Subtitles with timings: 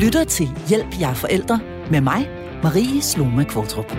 [0.00, 2.28] lytter til Hjælp jer forældre med mig,
[2.62, 3.90] Marie Sloma Kvartrup.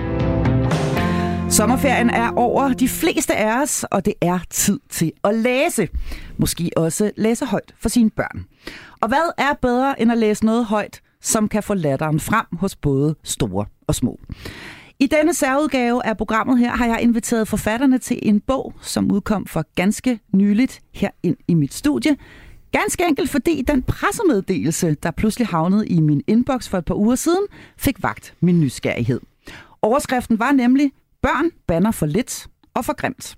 [1.49, 5.87] Sommerferien er over de fleste af os, og det er tid til at læse.
[6.37, 8.45] Måske også læse højt for sine børn.
[9.01, 12.75] Og hvad er bedre end at læse noget højt, som kan få latteren frem hos
[12.75, 14.19] både store og små?
[14.99, 19.45] I denne særudgave af programmet her har jeg inviteret forfatterne til en bog, som udkom
[19.45, 22.17] for ganske nyligt her ind i mit studie.
[22.71, 27.15] Ganske enkelt fordi den pressemeddelelse, der pludselig havnede i min inbox for et par uger
[27.15, 27.45] siden,
[27.77, 29.19] fik vagt min nysgerrighed.
[29.81, 33.35] Overskriften var nemlig Børn banner for lidt og for grimt.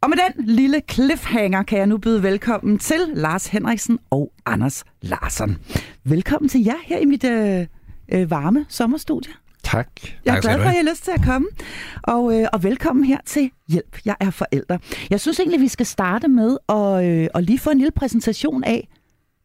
[0.00, 4.84] Og med den lille cliffhanger kan jeg nu byde velkommen til Lars Henriksen og Anders
[5.00, 5.58] Larsen.
[6.04, 7.66] Velkommen til jer her i mit øh,
[8.12, 9.32] øh, varme sommerstudie.
[9.72, 9.88] Tak.
[10.24, 11.48] Jeg er glad for, at I har lyst til at komme.
[12.02, 14.78] Og, øh, og velkommen her til Hjælp, jeg er forælder.
[15.10, 18.64] Jeg synes egentlig, vi skal starte med at, øh, at lige få en lille præsentation
[18.64, 18.88] af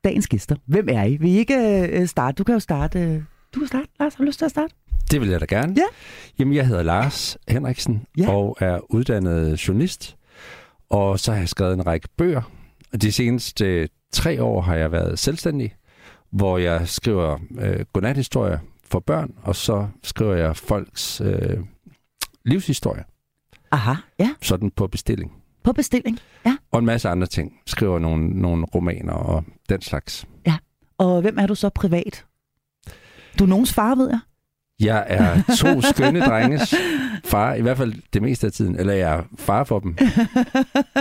[0.03, 0.55] dagens gæster.
[0.65, 1.17] Hvem er I?
[1.17, 2.35] Vil I ikke øh, starte?
[2.35, 2.99] Du kan jo starte.
[2.99, 3.21] Øh,
[3.55, 4.13] du kan starte, Lars.
[4.15, 4.73] Har du lyst til at starte?
[5.11, 5.73] Det vil jeg da gerne.
[5.77, 5.83] Ja.
[6.39, 8.31] Jamen, jeg hedder Lars Henriksen Ja.
[8.31, 10.17] og er uddannet journalist.
[10.89, 12.41] Og så har jeg skrevet en række bøger.
[12.93, 15.75] Og de seneste tre år har jeg været selvstændig,
[16.31, 18.57] hvor jeg skriver øh, godnathistorier
[18.91, 21.57] for børn, og så skriver jeg folks øh,
[22.45, 23.03] livshistorie,
[23.71, 24.29] Aha, ja.
[24.41, 25.31] sådan på bestilling.
[25.63, 26.19] På bestilling.
[26.45, 26.57] Ja.
[26.71, 27.53] Og en masse andre ting.
[27.65, 30.27] Skriver nogle, nogle romaner og den slags.
[30.97, 32.25] Og hvem er du så privat?
[33.39, 34.19] Du er nogens far, ved jeg.
[34.79, 36.73] Jeg er to skønne drenges
[37.25, 38.75] far, i hvert fald det meste af tiden.
[38.75, 39.97] Eller jeg er far for dem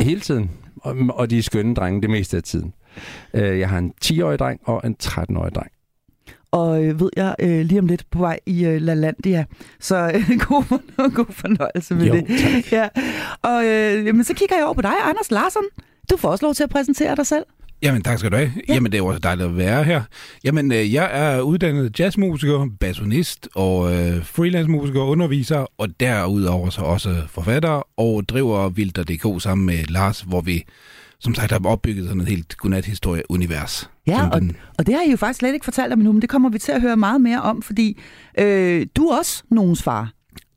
[0.03, 0.51] hele tiden.
[0.77, 2.73] Og, og de er skønne drenge det meste af tiden.
[3.35, 5.71] Øh, Jeg har en 10-årig dreng og en 13-årig dreng.
[6.51, 9.45] Og øh, ved jeg øh, lige om lidt på vej i øh, LaLandia.
[9.81, 12.25] Så øh, god, for, god fornøjelse med Jo, det.
[12.41, 12.73] tak.
[12.73, 12.89] Ja.
[13.43, 15.63] Og øh, jamen, så kigger jeg over på dig, Anders Larsson.
[16.11, 17.45] Du får også lov til at præsentere dig selv.
[17.83, 18.53] Jamen, tak skal du have.
[18.57, 18.61] Ja.
[18.69, 18.75] Ja.
[18.75, 20.03] Jamen, det er også dejligt at være her.
[20.45, 27.17] Jamen, øh, jeg er uddannet jazzmusiker, bassonist og øh, freelance-musiker underviser, og derudover så også
[27.29, 30.65] forfatter, og driver Vilder.dk sammen med Lars, hvor vi
[31.21, 33.91] som sagt har opbygget sådan et helt godnat-historie-univers.
[34.07, 36.23] Ja, og, den- og det har I jo faktisk slet ikke fortalt om endnu, men
[36.23, 38.01] det kommer vi til at høre meget mere om, fordi
[38.39, 40.13] øh, du er også nogens far.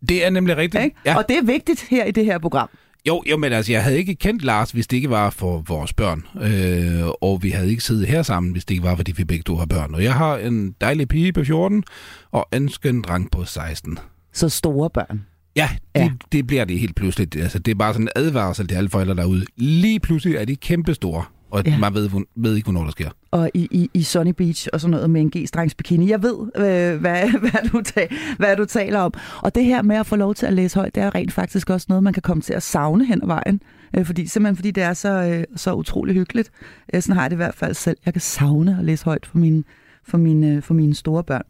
[0.10, 0.84] Det er nemlig rigtigt.
[0.84, 0.96] Ikke?
[1.06, 1.18] Ja.
[1.18, 2.70] Og det er vigtigt her i det her program.
[3.08, 5.94] Jo, jo, men altså, jeg havde ikke kendt Lars, hvis det ikke var for vores
[5.94, 6.24] børn.
[6.42, 9.44] Øh, og vi havde ikke siddet her sammen, hvis det ikke var, fordi vi begge
[9.44, 9.96] to har børn.
[9.96, 11.84] Og jeg har en dejlig pige på 14,
[12.32, 14.00] og en skøn dreng på 16.
[14.34, 15.26] Så store børn.
[15.60, 16.12] Ja, det, Ja.
[16.32, 17.36] det bliver det helt pludseligt.
[17.36, 19.46] Altså, det er bare sådan en advarsel til alle forældre derude.
[19.58, 21.78] Lige pludselig er de kæmpestore, og Ja.
[21.78, 23.10] man ved, ved ikke, hvornår der sker.
[23.32, 26.10] Og i, i, i Sunny Beach og sådan noget med en G-strengs bikini.
[26.10, 29.14] Jeg ved, øh, hvad, hvad, du ta- hvad du taler om.
[29.42, 31.70] Og det her med at få lov til at læse højt, det er rent faktisk
[31.70, 33.62] også noget, man kan komme til at savne hen ad vejen.
[33.98, 36.52] Øh, fordi, simpelthen fordi det er så, øh, så utrolig hyggeligt.
[36.94, 37.98] Øh, sådan har jeg det i hvert fald selv.
[38.06, 39.64] Jeg kan savne at læse højt for mine,
[40.08, 41.42] for mine, for mine store børn.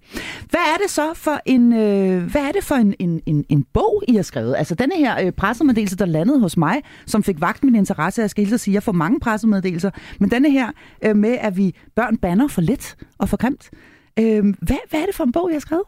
[0.50, 3.66] Hvad er det så for en, øh, hvad er det for en, en, en, en
[3.74, 4.56] bog, I har skrevet?
[4.58, 8.22] Altså denne her øh, pressemeddelelse, der landede hos mig, som fik vagt min interesse.
[8.22, 9.92] Jeg skal hilse at sige, at jeg får mange pressemeddelelser.
[10.20, 10.72] Men denne her
[11.06, 13.70] øh, med, at vi børn banner for lidt og for grimt.
[14.20, 15.84] Øh, hvad, hvad er det for en bog, I har skrevet?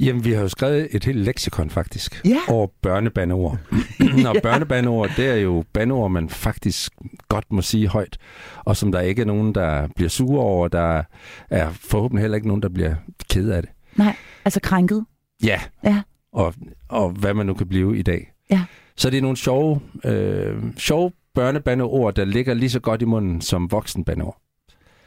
[0.00, 2.38] Jamen, vi har jo skrevet et helt leksikon faktisk Ja.
[2.48, 3.58] over børnebandeord.
[4.28, 6.92] og børnebandeord, det er jo bandeord, man faktisk
[7.28, 8.18] godt må sige højt,
[8.64, 11.02] og som der ikke er nogen, der bliver sure over, der
[11.50, 12.94] er forhåbentlig heller ikke nogen, der bliver
[13.30, 13.70] ked af det.
[13.96, 15.04] Nej, altså krænket.
[15.44, 16.02] Ja, Ja.
[16.32, 16.54] og,
[16.88, 18.32] og hvad man nu kan blive i dag.
[18.50, 18.64] Ja.
[18.96, 23.40] Så det er nogle sjove, øh, sjove børnebandeord, der ligger lige så godt i munden
[23.40, 24.40] som voksenbandeord.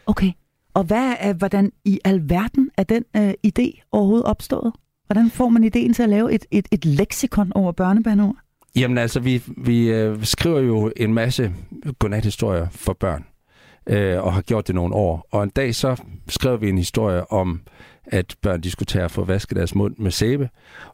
[0.05, 0.31] Okay.
[0.73, 4.73] Og hvad er, hvordan i alverden er den øh, idé overhovedet opstået?
[5.05, 8.35] Hvordan får man ideen til at lave et, et, et leksikon over børnebandeord?
[8.75, 11.53] Jamen altså, vi, vi øh, skriver jo en masse
[11.99, 13.25] godnathistorier for børn,
[13.87, 15.27] øh, og har gjort det nogle år.
[15.31, 17.61] Og en dag så skrev vi en historie om,
[18.05, 20.49] at børn diskuterer at få vasket deres mund med sæbe,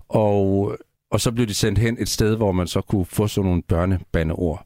[0.10, 0.78] og,
[1.12, 3.62] og så blev de sendt hen et sted, hvor man så kunne få sådan nogle
[3.68, 4.66] børnebandeord.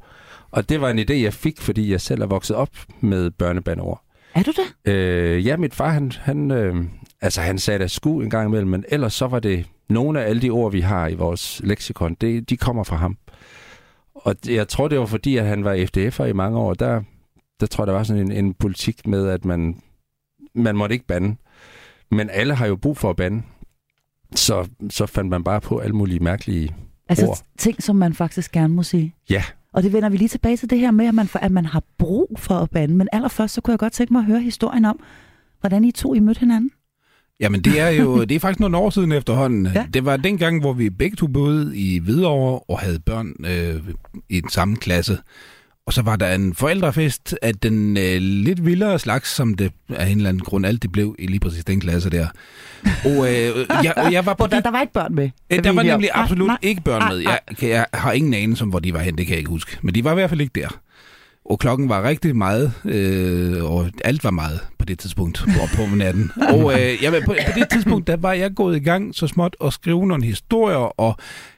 [0.52, 4.04] Og det var en idé, jeg fik, fordi jeg selv er vokset op med børnebandeord.
[4.36, 4.92] Er du det?
[4.94, 6.76] Øh, ja, mit far, han, han, øh,
[7.22, 10.30] altså, han sagde da sku en gang imellem, men ellers så var det nogle af
[10.30, 13.18] alle de ord, vi har i vores leksikon, det, de kommer fra ham.
[14.16, 16.74] Og jeg tror, det var fordi, at han var FDF'er i mange år.
[16.74, 17.02] Der,
[17.60, 19.82] der tror jeg, der var sådan en, en politik med, at man,
[20.56, 21.36] man måtte ikke bande.
[22.12, 23.44] Men alle har jo brug for at bande.
[24.36, 26.76] Så, så fandt man bare på alle mulige mærkelige
[27.10, 27.38] Altså ord.
[27.58, 29.16] ting, som man faktisk gerne må sige.
[29.30, 29.44] Ja.
[29.74, 31.84] Og det vender vi lige tilbage til det her med, at man, at man har
[31.98, 32.96] brug for at bande.
[32.96, 35.00] Men allerførst, så kunne jeg godt tænke mig at høre historien om,
[35.60, 36.72] hvordan I to I mødte hinanden.
[37.42, 39.68] Jamen, det er jo det er faktisk nogle år siden efterhånden.
[39.76, 39.86] Ja.
[39.94, 43.82] Det var den gang, hvor vi begge to boede i Hvidovre og havde børn øh,
[44.30, 45.18] i den samme klasse.
[45.88, 50.08] Og så var der en forældrefest af den øh, lidt vildere slags, som det af
[50.10, 52.28] en eller anden grund alt det blev i lige præcis den klasse der.
[53.06, 55.24] Og, øh, jeg, og jeg var på der, der var ikke børn med.
[55.24, 56.58] Øh, Er Der var nemlig Nej, absolut nej.
[56.62, 57.24] ikke børn med.
[57.24, 59.50] nej, Jeg, jeg har ingen anelse om, hvor de var hen, det kan jeg ikke
[59.50, 59.78] huske.
[59.82, 60.68] Men de var i hvert fald ikke der.
[61.46, 65.96] Og klokken var rigtig meget, øh, og alt var meget på det tidspunkt hvor på
[65.96, 66.32] natten.
[66.54, 69.56] Og øh, jamen, på, på det tidspunkt, der var jeg gået i gang så småt
[69.60, 71.16] og skrive nogle historier, og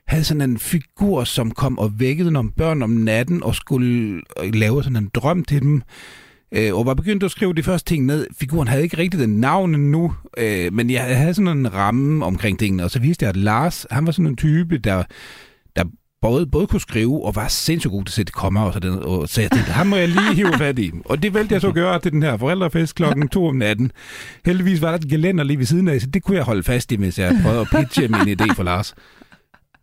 [0.07, 4.53] havde sådan en figur, som kom og vækkede nogle børn om natten, og skulle øh,
[4.53, 5.81] lave sådan en drøm til dem.
[6.51, 8.27] Øh, og var begyndt at skrive de første ting ned.
[8.39, 12.59] Figuren havde ikke rigtig den navn endnu, øh, men jeg havde sådan en ramme omkring
[12.59, 12.83] tingene.
[12.83, 15.03] Og så viste jeg, at Lars, han var sådan en type, der
[16.23, 19.29] både, både kunne skrive og var sindssygt god til at sætte kommer og sådan og
[19.29, 20.91] så jeg tænkte, ham må jeg lige hive fat i.
[21.05, 23.91] Og det valgte jeg så at gøre til den her forældrefest klokken to om natten.
[24.45, 26.91] Heldigvis var der et gelænder lige ved siden af, så det kunne jeg holde fast
[26.91, 28.95] i, mens jeg prøvede at pitche min idé for Lars.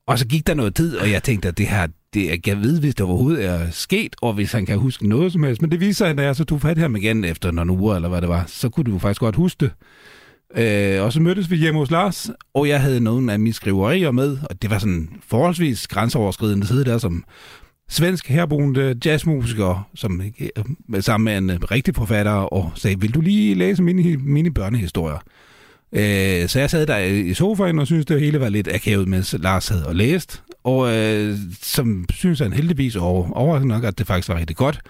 [0.06, 2.60] Og så gik der noget tid, og jeg tænkte, at det her, det er, jeg
[2.60, 5.62] ved, hvis det overhovedet er sket, og hvis han kan huske noget som helst.
[5.62, 7.96] Men det viser sig, at da jeg så tog fat her igen efter nogle uger,
[7.96, 9.70] eller hvad det var, så kunne du faktisk godt huske det.
[10.56, 14.10] Øh, og så mødtes vi hjemme hos Lars, og jeg havde nogle af mine skriverier
[14.10, 17.24] med, og det var sådan forholdsvis grænseoverskridende side der som
[17.88, 23.20] svensk herboende jazzmusiker, som øh, sammen med en øh, rigtig forfatter, og sagde, vil du
[23.20, 25.18] lige læse mine, mine børnehistorier?
[25.92, 29.36] Øh, så jeg sad der i sofaen og synes det hele var lidt akavet, mens
[29.38, 30.42] Lars havde og læst.
[30.64, 34.80] Og øh, som synes han heldigvis over, overraskende nok, at det faktisk var rigtig godt.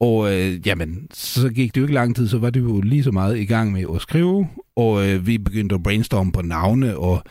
[0.00, 3.02] Og øh, jamen, så gik det jo ikke lang tid, så var det jo lige
[3.02, 6.98] så meget i gang med at skrive, og øh, vi begyndte at brainstorme på navne,
[6.98, 7.22] og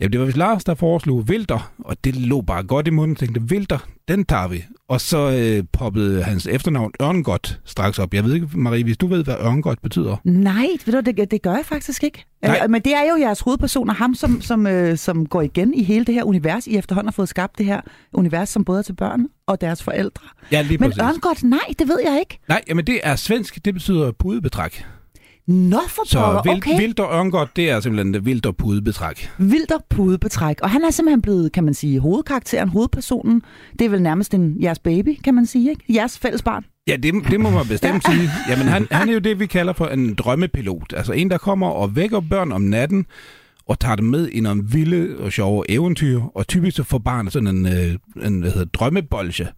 [0.00, 3.16] jamen, det var vist Lars, der foreslog Vilter, og det lå bare godt i munden,
[3.16, 3.78] tænkte, Vilter,
[4.08, 4.64] den tager vi.
[4.90, 8.14] Og så øh, poppede hans efternavn Ørngodt straks op.
[8.14, 10.16] Jeg ved ikke, Marie, hvis du ved, hvad Ørngodt betyder?
[10.24, 12.24] Nej, ved du, det, det gør jeg faktisk ikke.
[12.42, 12.60] Nej.
[12.64, 15.74] Øh, men det er jo jeres hovedperson, og ham, som, som, øh, som går igen
[15.74, 16.66] i hele det her univers.
[16.66, 17.80] I efterhånden har fået skabt det her
[18.12, 20.26] univers, som både er til børn og deres forældre.
[20.52, 21.02] Ja, lige Men præcis.
[21.02, 22.38] Ørngodt, nej, det ved jeg ikke.
[22.48, 24.84] Nej, jamen det er svensk, det betyder pudebetræk.
[25.46, 26.80] Nå for Så pokker, vild, okay.
[26.80, 29.30] vildt og det er simpelthen det vildt og pudebetræk.
[29.38, 30.60] Vildt og pudebetræk.
[30.62, 33.42] Og han er simpelthen blevet, kan man sige, hovedkarakteren, hovedpersonen.
[33.78, 35.84] Det er vel nærmest en jeres baby, kan man sige, ikke?
[35.88, 36.64] Jeres fælles barn.
[36.86, 38.28] Ja, det, det må man bestemt sige.
[38.48, 40.92] Jamen, han, han er jo det, vi kalder for en drømmepilot.
[40.96, 43.06] Altså en, der kommer og vækker børn om natten,
[43.66, 46.20] og tager dem med i nogle vilde og sjove eventyr.
[46.34, 49.48] Og typisk så får barnet sådan en, øh, en hvad hedder, drømmebolge,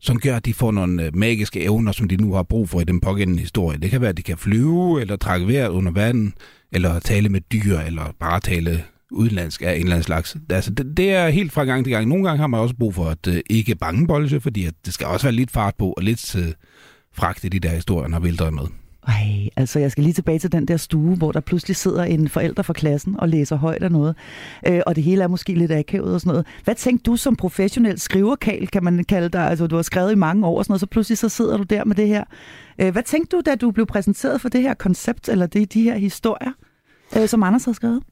[0.00, 2.80] som gør, at de får nogle øh, magiske evner, som de nu har brug for
[2.80, 3.78] i den pågældende historie.
[3.78, 6.32] Det kan være, at de kan flyve, eller trække vejret under vandet,
[6.72, 10.36] eller tale med dyr, eller bare tale udenlandsk af en eller anden slags.
[10.50, 12.08] Altså, det, det er helt fra gang til gang.
[12.08, 14.94] Nogle gange har man også brug for at øh, ikke bange bolde, fordi at det
[14.94, 16.52] skal også være lidt fart på, og lidt øh,
[17.14, 18.64] fragt i de der historier, når vælter med.
[19.08, 22.28] Ej, altså jeg skal lige tilbage til den der stue, hvor der pludselig sidder en
[22.28, 24.16] forælder fra klassen og læser højt af noget.
[24.66, 26.46] Øh, og det hele er måske lidt akavet og sådan noget.
[26.64, 29.50] Hvad tænkte du som professionel skriverkal, kan man kalde dig?
[29.50, 31.62] Altså du har skrevet i mange år og sådan noget, så pludselig så sidder du
[31.62, 32.24] der med det her.
[32.80, 35.82] Øh, hvad tænkte du, da du blev præsenteret for det her koncept, eller det, de
[35.82, 36.52] her historier,
[37.16, 38.02] øh, som Anders havde skrevet?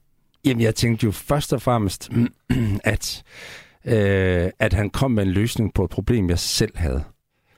[0.45, 2.11] Jamen, jeg tænkte jo først og fremmest,
[2.85, 3.23] at,
[3.85, 7.05] øh, at han kom med en løsning på et problem, jeg selv havde.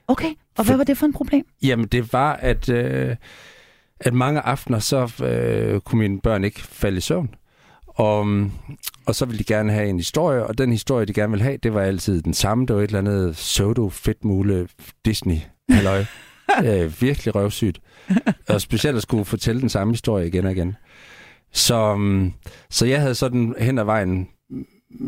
[0.09, 1.45] Okay, og For- hvad var det for en problem?
[1.63, 3.15] Jamen, det var, at, øh,
[3.99, 7.35] at mange aftener, så øh, kunne mine børn ikke falde i søvn.
[7.87, 8.27] Og,
[9.05, 11.57] og så ville de gerne have en historie, og den historie, de gerne ville have,
[11.57, 12.65] det var altid den samme.
[12.65, 14.67] Det var et eller andet pseudo-fedtmule
[15.05, 15.37] Disney
[15.69, 16.05] halløj.
[16.65, 17.79] øh, virkelig røvsygt.
[18.47, 20.75] Og specielt at skulle fortælle den samme historie igen og igen.
[21.53, 22.33] Så, um,
[22.69, 24.27] så jeg havde sådan hen ad vejen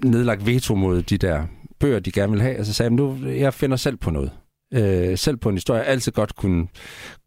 [0.03, 1.43] nedlagt veto mod de der
[1.79, 4.31] bøger, de gerne ville have, og så sagde jeg, nu, jeg finder selv på noget.
[4.73, 5.79] Øh, selv på en historie.
[5.79, 6.67] Jeg har altid godt kunne,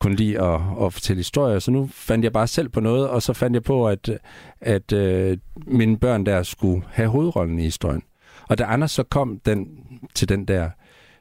[0.01, 3.23] kunne lide at, at fortælle historier, så nu fandt jeg bare selv på noget, og
[3.23, 4.11] så fandt jeg på, at,
[4.61, 8.03] at øh, mine børn der skulle have hovedrollen i historien.
[8.49, 9.69] Og da Anders så kom den,
[10.15, 10.71] til den der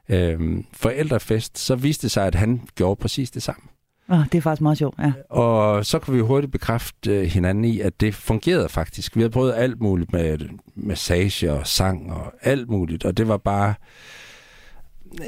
[0.10, 3.63] øh, forældrefest, så viste det sig, at han gjorde præcis det samme.
[4.10, 5.13] Oh, det er faktisk meget sjovt, ja.
[5.30, 9.15] Og så kunne vi hurtigt bekræfte øh, hinanden i, at det fungerede faktisk.
[9.15, 10.38] Vi havde prøvet alt muligt med
[10.75, 13.74] massage og sang og alt muligt, og det var bare...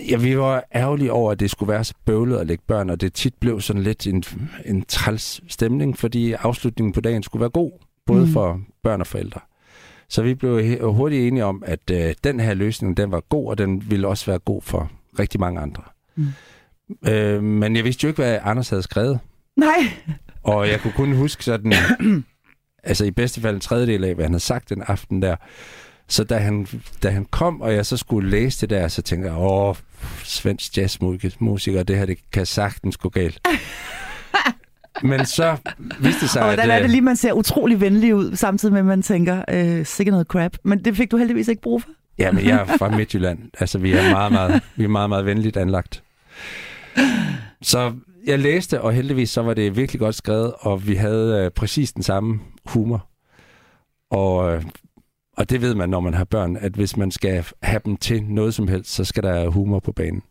[0.10, 3.01] Ja, vi var ærgerlige over, at det skulle være så bøvlet at lægge børn, og
[3.01, 4.24] det tit blev sådan lidt en,
[4.65, 7.72] en træls stemning, fordi afslutningen på dagen skulle være god,
[8.06, 8.32] både Mm.
[8.32, 9.39] for børn og forældre.
[10.10, 13.58] Så vi blev hurtigt enige om, at øh, den her løsning, den var god, og
[13.58, 15.84] den ville også være god for rigtig mange andre.
[16.15, 16.27] Mm.
[17.10, 19.20] Øh, men jeg vidste jo ikke, hvad Anders havde skrevet.
[19.58, 19.89] Nej,
[20.44, 21.74] Og jeg kunne kun huske sådan,
[22.84, 25.36] altså i bedste fald en tredjedel af, hvad han havde sagt den aften der.
[26.07, 26.67] Så da han,
[27.03, 29.75] da han kom, og jeg så skulle læse det der, så tænkte jeg, åh,
[30.24, 33.39] svensk jazzmusiker, det her, det kan sagtens gå galt.
[35.03, 35.57] Men så
[36.00, 36.81] viste det sig, og hvordan er at...
[36.81, 40.13] det øh, lige, man ser utrolig venlig ud, samtidig med, at man tænker, øh, sikkert
[40.13, 40.57] noget crap.
[40.63, 41.89] Men det fik du heldigvis ikke brug for.
[42.17, 43.39] Jamen, jeg er fra Midtjylland.
[43.59, 46.03] Altså, vi er meget, meget, vi er meget, meget venligt anlagt.
[47.62, 47.93] Så
[48.25, 51.93] jeg læste, og heldigvis så var det virkelig godt skrevet, og vi havde øh, præcis
[51.93, 53.07] den samme humor.
[54.12, 54.63] Og, øh,
[55.38, 58.24] og det ved man, når man har børn, at hvis man skal have dem til
[58.24, 60.22] noget som helst, så skal der humor på banen.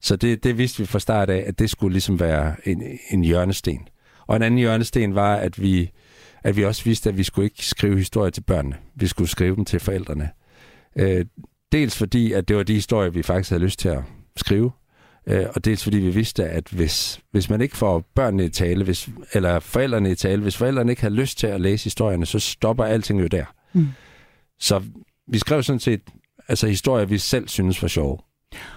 [0.00, 3.24] Så det, det vidste vi fra start af, at det skulle ligesom være en, en
[3.24, 3.88] hjørnesten.
[4.26, 5.90] Og en anden hjørnesten var, at vi,
[6.42, 8.76] at vi også vidste, at vi skulle ikke skrive historier til børnene.
[8.94, 10.30] Vi skulle skrive dem til forældrene.
[10.96, 11.24] Øh,
[11.72, 14.02] dels fordi, at det var de historier, vi faktisk havde lyst til at
[14.36, 14.70] skrive.
[15.26, 18.84] Øh, og dels fordi vi vidste, at hvis, hvis man ikke får børnene i tale,
[18.84, 22.38] hvis, eller forældrene i tale, hvis forældrene ikke har lyst til at læse historierne, så
[22.38, 23.44] stopper alting jo der.
[23.72, 23.88] Mm.
[24.60, 24.82] Så
[25.28, 26.00] vi skrev sådan set
[26.48, 28.18] altså historier, vi selv synes var sjove.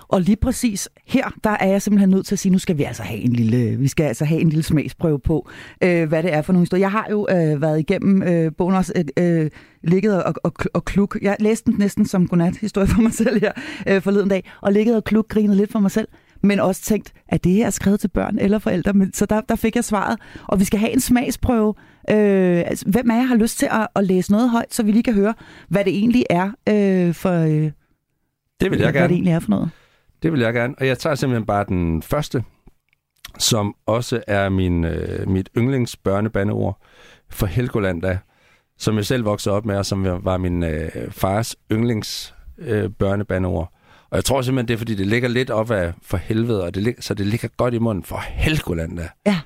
[0.07, 2.83] Og lige præcis her, der er jeg simpelthen nødt til at sige, nu skal vi
[2.83, 5.50] altså have en lille, vi skal altså have en lille smagsprøve på,
[5.83, 6.83] øh, hvad det er for nogle historier.
[6.83, 9.51] Jeg har jo øh, været igennem øh, bogen også, øh,
[9.83, 11.17] ligget og, og, og kluk.
[11.21, 13.51] Jeg læste den næsten som godnat-historie for mig selv her
[13.88, 16.07] øh, forleden dag, og ligget og kluk, grinede lidt for mig selv
[16.43, 18.93] men også tænkt, at det her er skrevet til børn eller forældre.
[18.93, 20.19] Men, så der, der fik jeg svaret.
[20.47, 21.73] Og vi skal have en smagsprøve.
[22.10, 24.91] Øh, altså, hvem af jer har lyst til at, at læse noget højt, så vi
[24.91, 25.34] lige kan høre,
[25.70, 27.34] hvad det egentlig er øh, for...
[27.34, 27.72] Øh,
[28.62, 29.08] det vil jeg hvad gerne.
[29.08, 29.70] det egentlig er for noget.
[30.24, 30.75] Det vil jeg gerne.
[30.77, 32.43] Og jeg tager simpelthen bare den første,
[33.39, 36.81] som også er min, øh, mit yndlingsbørnebandeord
[37.29, 38.17] for Helgoland, da,
[38.77, 43.72] som jeg selv voksede op med, og som var min øh, fars yndlingsbørnebandeord.
[43.74, 43.77] Øh,
[44.10, 46.75] og jeg tror simpelthen, det er, fordi det ligger lidt op af for helvede, og
[46.75, 49.10] det så det ligger godt i munden for Helgoland, da.
[49.25, 49.39] Ja.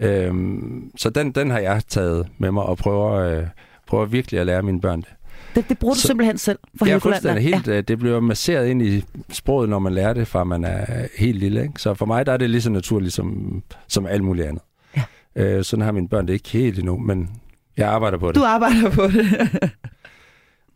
[0.00, 3.46] Øhm, så den, den har jeg taget med mig og prøver, øh,
[3.86, 5.08] prøver virkelig at lære mine børn det.
[5.54, 7.38] Det, det bruger du så, simpelthen selv for ja, Helgoland?
[7.38, 11.06] Helt, ja, det bliver masseret ind i sproget, når man lærer det, fra man er
[11.18, 11.62] helt lille.
[11.62, 11.74] Ikke?
[11.76, 14.62] Så for mig der er det lige så naturligt som, som alt muligt andet.
[14.96, 15.02] Ja.
[15.36, 17.30] Øh, sådan har mine børn det ikke helt endnu, men
[17.76, 18.34] jeg arbejder på det.
[18.34, 19.26] Du arbejder på det.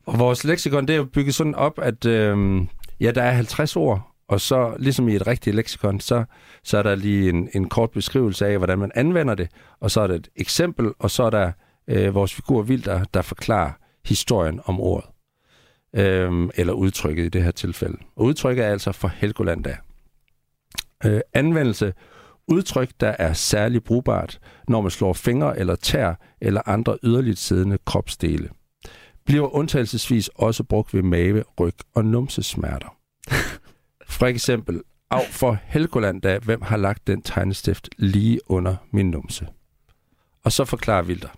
[0.07, 2.61] og vores leksikon, det er bygget sådan op, at øh,
[3.01, 6.25] ja, der er 50 ord, og så ligesom i et rigtigt leksikon, så,
[6.65, 9.49] så er der lige en, en kort beskrivelse af, hvordan man anvender det,
[9.81, 11.53] og så er der et eksempel, og så er der
[11.89, 13.73] øh, vores figur Vilder, der forklarer
[14.05, 15.11] historien om ordet.
[15.97, 17.97] Øhm, eller udtrykket i det her tilfælde.
[18.17, 19.77] Og udtrykket er altså for Helgoland der.
[21.05, 21.93] Øh, anvendelse
[22.49, 24.39] udtryk, der er særlig brugbart,
[24.69, 28.49] når man slår fingre eller tær eller andre yderligt siddende kropsdele.
[29.27, 32.97] Bliver undtagelsesvis også brugt ved mave, ryg og numsesmerter.
[34.15, 39.47] For eksempel, af for Helgoland da, hvem har lagt den tegnestift lige under min numse?
[40.45, 41.29] Og så forklarer Vilder.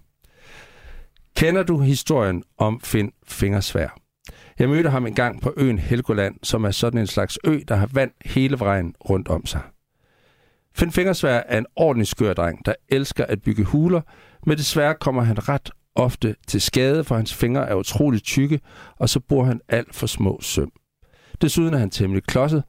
[1.36, 3.98] Kender du historien om Finn Fingersvær?
[4.58, 7.88] Jeg mødte ham engang på øen Helgoland, som er sådan en slags ø, der har
[7.92, 9.60] vand hele vejen rundt om sig.
[10.74, 14.00] Finn Fingersvær er en ordentlig skør dreng, der elsker at bygge huler,
[14.46, 18.60] men desværre kommer han ret ofte til skade, for hans fingre er utroligt tykke,
[18.96, 20.72] og så bor han alt for små søm.
[21.42, 22.62] Desuden er han temmelig klodset,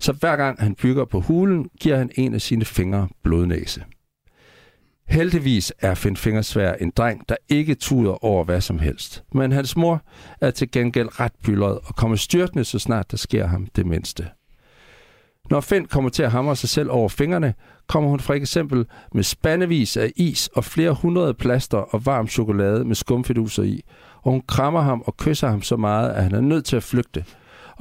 [0.00, 3.84] så hver gang han bygger på hulen, giver han en af sine fingre blodnæse.
[5.08, 9.24] Heldigvis er Finn Fingersvær en dreng, der ikke tuder over hvad som helst.
[9.34, 10.02] Men hans mor
[10.40, 14.28] er til gengæld ret byldret og kommer styrtende, så snart der sker ham det mindste.
[15.50, 17.54] Når Finn kommer til at hamre sig selv over fingrene,
[17.88, 22.84] kommer hun for eksempel med spandevis af is og flere hundrede plaster og varm chokolade
[22.84, 23.82] med skumfiduser i,
[24.22, 26.82] og hun krammer ham og kysser ham så meget, at han er nødt til at
[26.82, 27.24] flygte.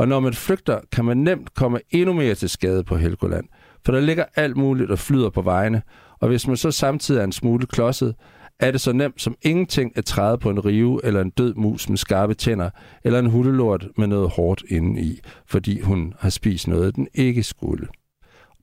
[0.01, 3.45] Og når man flygter, kan man nemt komme endnu mere til skade på Helgoland,
[3.85, 5.81] for der ligger alt muligt og flyder på vejene,
[6.19, 8.15] og hvis man så samtidig er en smule klodset,
[8.59, 11.89] er det så nemt som ingenting at træde på en rive eller en død mus
[11.89, 12.69] med skarpe tænder,
[13.03, 17.87] eller en hundelort med noget hårdt indeni, fordi hun har spist noget, den ikke skulle.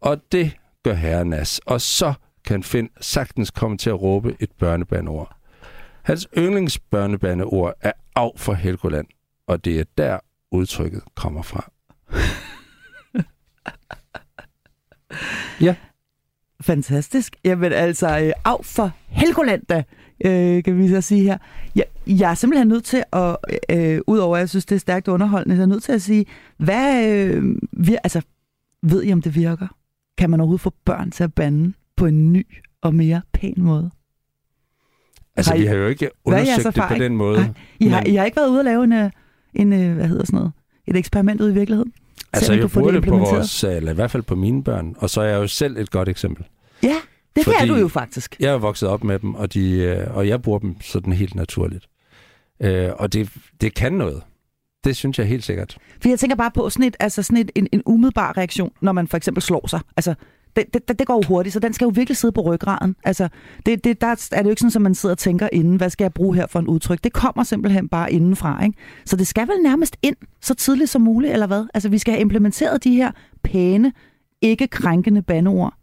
[0.01, 2.13] Og det gør herren Nas, og så
[2.45, 5.37] kan Finn sagtens komme til at råbe et børnebandeord.
[6.03, 9.07] Hans yndlingsbørnebandeord er af for Helgoland,
[9.47, 10.19] og det er der
[10.51, 11.71] udtrykket kommer fra.
[15.67, 15.75] ja.
[16.61, 17.37] Fantastisk.
[17.45, 19.83] Jamen altså, øh, af for Helgoland da,
[20.25, 21.39] øh, kan vi så sige her.
[21.75, 23.37] Jeg, jeg er simpelthen nødt til at,
[23.71, 26.27] øh, udover at jeg synes, det er stærkt underholdende, jeg er nødt til at sige,
[26.57, 28.23] hvad, øh, vi, altså,
[28.83, 29.67] ved I om det virker?
[30.19, 32.47] Kan man overhovedet få børn til at bande på en ny
[32.83, 33.91] og mere pæn måde?
[35.37, 37.39] Altså, har I, vi har jo ikke undersøgt det på den måde.
[37.39, 38.13] Nej, I, har, men...
[38.13, 39.11] I har ikke været ude og lave en, øh,
[39.55, 40.53] en øh, hvad hedder sådan noget,
[40.87, 41.93] et eksperiment ud i virkeligheden?
[42.33, 45.11] Altså, jeg bruger det, det på vores, eller i hvert fald på mine børn, og
[45.11, 46.45] så er jeg jo selv et godt eksempel.
[46.83, 46.97] Ja,
[47.37, 48.37] det Fordi kan du jo faktisk.
[48.41, 51.35] Jeg er vokset op med dem, og, de, øh, og jeg bruger dem sådan helt
[51.35, 51.87] naturligt.
[52.61, 54.23] Øh, og det, det kan noget.
[54.85, 55.79] Det synes jeg helt sikkert.
[56.03, 58.93] For jeg tænker bare på sådan, et, altså sådan et, en, en umiddelbar reaktion, når
[58.93, 59.81] man for eksempel slår sig.
[59.97, 60.15] Altså,
[60.75, 62.97] det, det, det går jo hurtigt, så den skal jo virkelig sidde på ryggraden.
[63.05, 63.29] Altså,
[63.67, 65.91] det, det, der er det jo ikke sådan, at man sidder og tænker inden, hvad
[65.91, 67.05] skal jeg bruge her for en udtryk?
[67.05, 68.79] Det kommer simpelthen bare indenfra, ikke?
[69.05, 71.67] Så det skal vel nærmest ind så tidligt som muligt, eller hvad?
[71.75, 73.11] Altså, vi skal have implementeret de her
[73.43, 73.93] pæne
[74.43, 75.78] ikke krænkende bandeord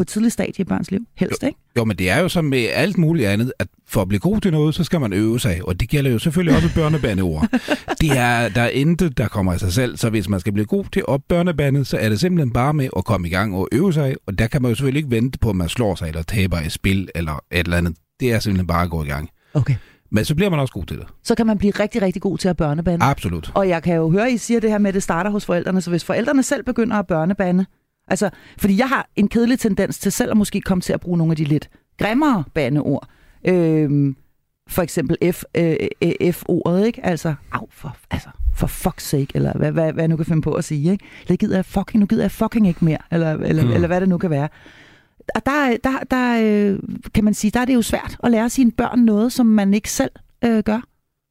[0.00, 1.06] på et tidligt stadie i børns liv.
[1.16, 1.58] Helst, ikke?
[1.76, 4.40] Jo, men det er jo som med alt muligt andet, at for at blive god
[4.40, 5.60] til noget, så skal man øve sig.
[5.64, 7.48] Og det gælder jo selvfølgelig også børnebandeord.
[8.00, 9.96] det er, der er intet, der kommer af sig selv.
[9.96, 12.88] Så hvis man skal blive god til op børnebandet, så er det simpelthen bare med
[12.96, 14.14] at komme i gang og øve sig.
[14.26, 16.60] Og der kan man jo selvfølgelig ikke vente på, at man slår sig eller taber
[16.60, 17.96] i spil eller et eller andet.
[18.20, 19.30] Det er simpelthen bare at gå i gang.
[19.54, 19.74] Okay.
[20.10, 21.06] Men så bliver man også god til det.
[21.22, 23.04] Så kan man blive rigtig, rigtig god til at børnebande.
[23.06, 23.52] Absolut.
[23.54, 25.46] Og jeg kan jo høre, at I siger det her med, at det starter hos
[25.46, 25.80] forældrene.
[25.80, 27.66] Så hvis forældrene selv begynder at børnebande,
[28.10, 31.18] altså, fordi jeg har en kedelig tendens til selv at måske komme til at bruge
[31.18, 33.08] nogle af de lidt grimmere bandeord.
[33.44, 34.16] Øhm,
[34.68, 37.06] for eksempel F, øh, øh, F-ordet, ikke?
[37.06, 40.42] Altså, au, for, altså, for fuck's sake, eller hvad, hvad, hvad jeg nu kan finde
[40.42, 41.04] på at sige, ikke?
[41.28, 43.72] Det gider jeg fucking, nu gider jeg fucking ikke mere, eller, eller, mm.
[43.72, 44.48] eller hvad det nu kan være.
[45.34, 46.78] Og der, der, der øh,
[47.14, 49.74] kan man sige, der er det jo svært at lære sine børn noget, som man
[49.74, 50.10] ikke selv
[50.44, 50.80] øh, gør.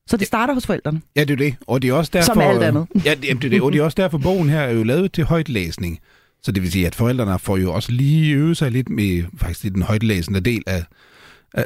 [0.07, 1.01] Så det starter hos forældrene.
[1.15, 1.55] Ja, det er det.
[1.67, 2.33] Og det er også derfor...
[2.33, 2.87] Som alt andet.
[3.05, 3.61] Ja, det er det.
[3.61, 5.99] Og det er også derfor, bogen her er jo lavet til højtlæsning.
[6.41, 9.73] Så det vil sige, at forældrene får jo også lige øvet sig lidt med faktisk
[9.73, 10.83] den højtlæsende del af,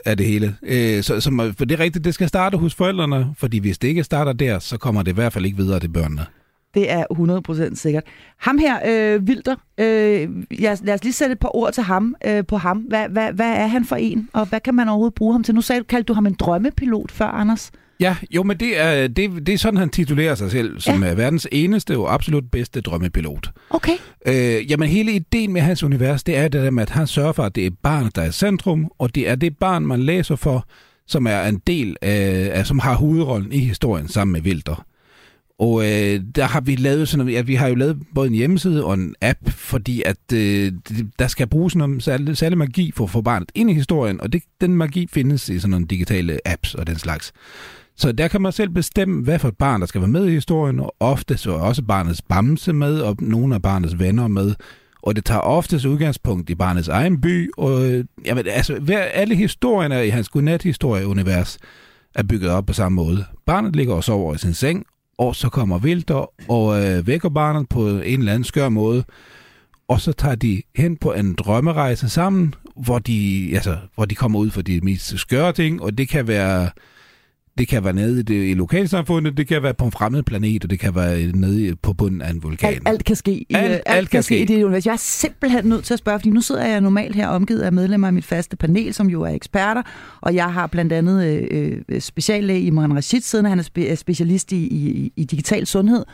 [0.06, 0.56] af det hele.
[0.64, 3.88] Øh, så, så for det er rigtigt, det skal starte hos forældrene, fordi hvis det
[3.88, 6.26] ikke starter der, så kommer det i hvert fald ikke videre til børnene.
[6.74, 7.06] Det er
[7.72, 8.04] 100% sikkert.
[8.38, 12.16] Ham her, øh, Vilder, øh, lad, lad os lige sætte et par ord til ham,
[12.26, 12.78] øh, på ham.
[12.78, 15.56] Hvad, hvad, hvad er han for en, og hvad kan man overhovedet bruge ham til?
[15.56, 17.72] Nu sagde, kaldte du ham en drømmepilot før, Anders.
[18.04, 21.10] Ja, jo, men det er, det, det er sådan, han titulerer sig selv, som ja.
[21.10, 23.52] er verdens eneste og absolut bedste drømmepilot.
[23.70, 23.98] Okay.
[24.26, 27.32] Øh, jamen, hele ideen med hans univers, det er det der med, at han sørger
[27.32, 30.36] for, at det er barnet, der er centrum, og det er det barn, man læser
[30.36, 30.68] for,
[31.08, 34.86] som er en del af, som har hovedrollen i historien sammen med Vilder.
[35.60, 38.34] Og øh, der har vi lavet sådan noget, ja, vi har jo lavet både en
[38.34, 40.72] hjemmeside og en app, fordi at øh,
[41.20, 44.34] der skal bruges noget særlig, særlig magi for at få barnet ind i historien, og
[44.34, 47.34] det, den magi findes i sådan nogle digitale apps og den slags.
[47.96, 50.34] Så der kan man selv bestemme, hvad for et barn, der skal være med i
[50.34, 54.56] historien, og ofte så er også barnets bamse med, og nogle af barnets venner med.
[55.02, 59.36] Og det tager oftest udgangspunkt i barnets egen by, og øh, jamen, altså, hver, alle
[59.36, 61.58] historierne i hans godnat-historie-univers
[62.16, 63.26] er bygget op på samme måde.
[63.46, 64.86] Barnet ligger og sover i sin seng,
[65.18, 69.04] og så kommer Vilter og øh, vækker barnet på en eller anden skør måde,
[69.88, 74.40] og så tager de hen på en drømmerejse sammen, hvor de, altså, hvor de kommer
[74.40, 76.70] ud for de mest skøre ting, og det kan være
[77.58, 80.64] det kan være nede i, det, i lokalsamfundet, det kan være på en fremmed planet,
[80.64, 82.70] og det kan være nede på bunden af en vulkan.
[82.74, 83.32] Alt, alt kan ske.
[83.32, 84.42] I, alt, alt, alt kan, ske.
[84.42, 84.86] i det univers.
[84.86, 87.74] Jeg er simpelthen nødt til at spørge, fordi nu sidder jeg normalt her omgivet af
[87.74, 89.82] medlemmer af mit faste panel, som jo er eksperter,
[90.22, 94.52] og jeg har blandt andet øh, øh speciallæge Imran Rashid siden, han er spe, specialist
[94.52, 96.06] i, i, i digital sundhed.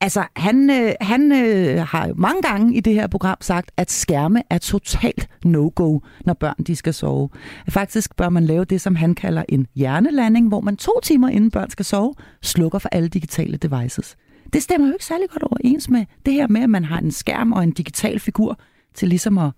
[0.00, 3.90] Altså, han, øh, han øh, har jo mange gange i det her program sagt, at
[3.90, 7.28] skærme er totalt no-go, når børn de skal sove.
[7.68, 11.50] Faktisk bør man lave det, som han kalder en hjernelanding, hvor man to timer inden
[11.50, 14.16] børn skal sove, slukker for alle digitale devices.
[14.52, 17.10] Det stemmer jo ikke særlig godt overens med det her med, at man har en
[17.10, 18.60] skærm og en digital figur
[18.94, 19.50] til ligesom at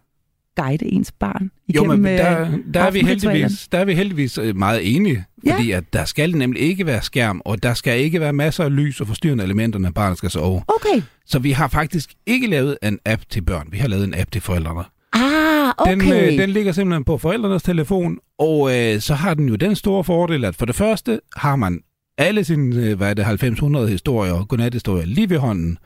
[0.62, 3.94] guide ens barn igennem jo, men der, øh, der, er vi heldigvis, der er vi
[3.94, 5.76] heldigvis øh, meget enige, fordi ja.
[5.76, 9.00] at der skal nemlig ikke være skærm, og der skal ikke være masser af lys
[9.00, 10.62] og forstyrrende elementer, når barnet skal sove.
[10.68, 11.02] Okay.
[11.26, 14.30] Så vi har faktisk ikke lavet en app til børn, vi har lavet en app
[14.32, 14.84] til forældrene.
[15.12, 15.92] Ah, okay.
[15.92, 19.76] Den, øh, den ligger simpelthen på forældrenes telefon, og øh, så har den jo den
[19.76, 21.80] store fordel, at for det første har man
[22.18, 25.78] alle sine, øh, hvad er det, 90-100 historier, godnathistorier lige ved hånden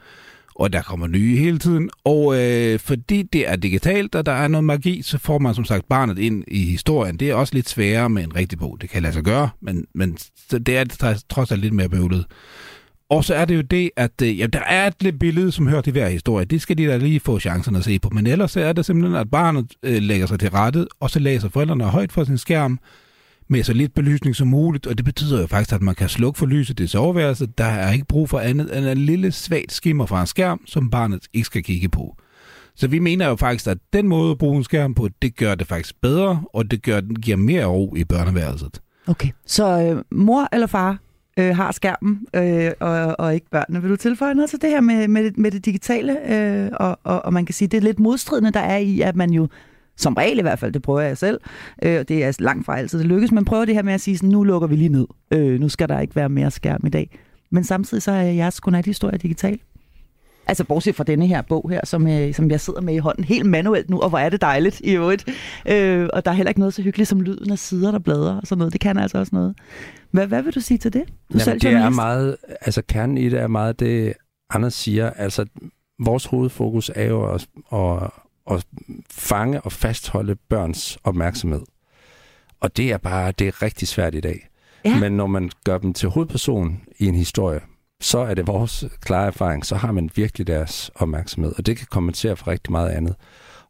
[0.54, 1.90] og der kommer nye hele tiden.
[2.04, 5.64] Og øh, fordi det er digitalt, og der er noget magi, så får man som
[5.64, 7.16] sagt barnet ind i historien.
[7.16, 8.78] Det er også lidt sværere med en rigtig bog.
[8.80, 10.18] Det kan lade sig gøre, men, men
[10.50, 12.26] det er trods alt lidt mere bøvlet.
[13.12, 15.68] Og så er det jo det, at øh, ja, der er et lidt billede, som
[15.68, 16.44] hører til hver historie.
[16.44, 18.10] Det skal de da lige få chancen at se på.
[18.12, 21.48] Men ellers er det simpelthen, at barnet øh, lægger sig til rettet, og så læser
[21.48, 22.78] forældrene højt for sin skærm,
[23.52, 26.38] med så lidt belysning som muligt, og det betyder jo faktisk, at man kan slukke
[26.38, 27.58] for lyset i soveværelset.
[27.58, 30.90] Der er ikke brug for andet end en lille svagt skimmer fra en skærm, som
[30.90, 32.16] barnet ikke skal kigge på.
[32.74, 35.54] Så vi mener jo faktisk, at den måde at bruge en skærm på, det gør
[35.54, 38.80] det faktisk bedre, og det gør, den giver mere ro i børneværelset.
[39.06, 40.98] Okay, så øh, mor eller far
[41.38, 43.82] øh, har skærmen, øh, og, og ikke børnene.
[43.82, 46.34] Vil du tilføje noget til det her med, med, det, med det digitale?
[46.34, 49.16] Øh, og, og, og man kan sige, det er lidt modstridende, der er i, at
[49.16, 49.48] man jo
[49.96, 51.40] som regel i hvert fald, det prøver jeg selv.
[51.82, 53.32] Øh, det er langt fra altid, det lykkes.
[53.32, 55.06] Man prøver det her med at sige, sådan, nu lukker vi lige ned.
[55.30, 57.18] Øh, nu skal der ikke være mere skærm i dag.
[57.50, 59.58] Men samtidig så er jeres godnat-historie digital.
[60.46, 63.24] Altså bortset fra denne her bog her, som, øh, som jeg sidder med i hånden
[63.24, 65.28] helt manuelt nu, og hvor er det dejligt i øvrigt.
[65.68, 68.40] Øh, og der er heller ikke noget så hyggeligt som lyden af sider, der bladrer
[68.40, 68.72] og sådan noget.
[68.72, 69.54] Det kan altså også noget.
[70.10, 71.02] Hvad, hvad vil du sige til det?
[71.02, 74.14] Du Jamen, selv det er meget, altså kernen i det er meget det,
[74.50, 75.10] Anders siger.
[75.10, 75.46] Altså
[75.98, 78.10] vores hovedfokus er jo at, at,
[78.50, 78.66] at
[79.10, 81.62] fange og fastholde børns opmærksomhed.
[82.60, 84.48] Og det er bare, det er rigtig svært i dag.
[84.84, 84.98] Ja.
[84.98, 87.60] Men når man gør dem til hovedperson i en historie,
[88.00, 91.86] så er det vores klare erfaring, så har man virkelig deres opmærksomhed, og det kan
[91.90, 93.14] kompensere for rigtig meget andet.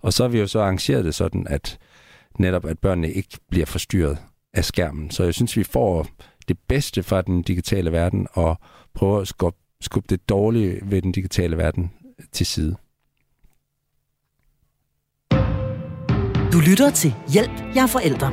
[0.00, 1.78] Og så har vi jo så arrangeret det sådan, at
[2.38, 4.18] netop at børnene ikke bliver forstyrret
[4.54, 5.10] af skærmen.
[5.10, 6.06] Så jeg synes, vi får
[6.48, 8.58] det bedste fra den digitale verden og
[8.94, 11.90] prøver at skubbe, skubbe det dårlige ved den digitale verden
[12.32, 12.76] til side.
[16.52, 18.32] Du lytter til Hjælp, jeg er forældre.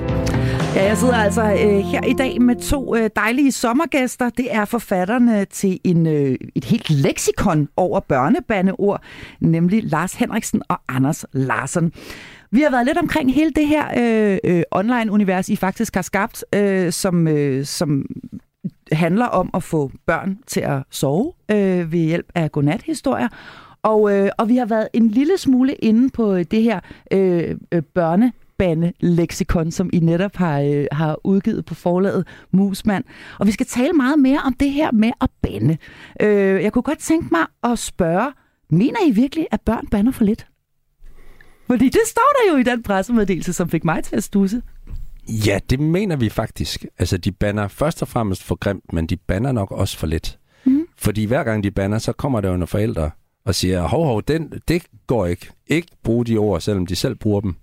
[0.75, 4.29] Ja, jeg sidder altså øh, her i dag med to øh, dejlige sommergæster.
[4.29, 9.01] Det er forfatterne øh, til en, øh, et helt leksikon over børnebandeord,
[9.39, 11.93] nemlig Lars Henriksen og Anders Larsen.
[12.51, 16.45] Vi har været lidt omkring hele det her øh, øh, online-univers, I faktisk har skabt,
[16.55, 18.05] øh, som, øh, som
[18.91, 23.27] handler om at få børn til at sove øh, ved hjælp af godnat-historier.
[23.83, 26.79] Og, øh, og vi har været en lille smule inde på det her
[27.11, 28.33] øh, øh, børne
[28.99, 33.03] leksikon, som I netop har, øh, har udgivet på forlaget Musmand.
[33.39, 35.77] Og vi skal tale meget mere om det her med at bande.
[36.21, 38.31] Øh, jeg kunne godt tænke mig at spørge,
[38.69, 40.47] mener I virkelig, at børn bander for lidt?
[41.67, 44.61] Fordi det står der jo i den pressemeddelelse, som fik mig til at stusse.
[45.27, 46.85] Ja, det mener vi faktisk.
[46.99, 50.39] Altså, de banner først og fremmest for grimt, men de banner nok også for lidt.
[50.65, 50.85] Mm.
[50.97, 53.11] Fordi hver gang de banner, så kommer der jo nogle forældre
[53.49, 55.49] og siger, hov, hov, den, det går ikke.
[55.67, 57.55] Ikke bruge de ord, selvom de selv bruger dem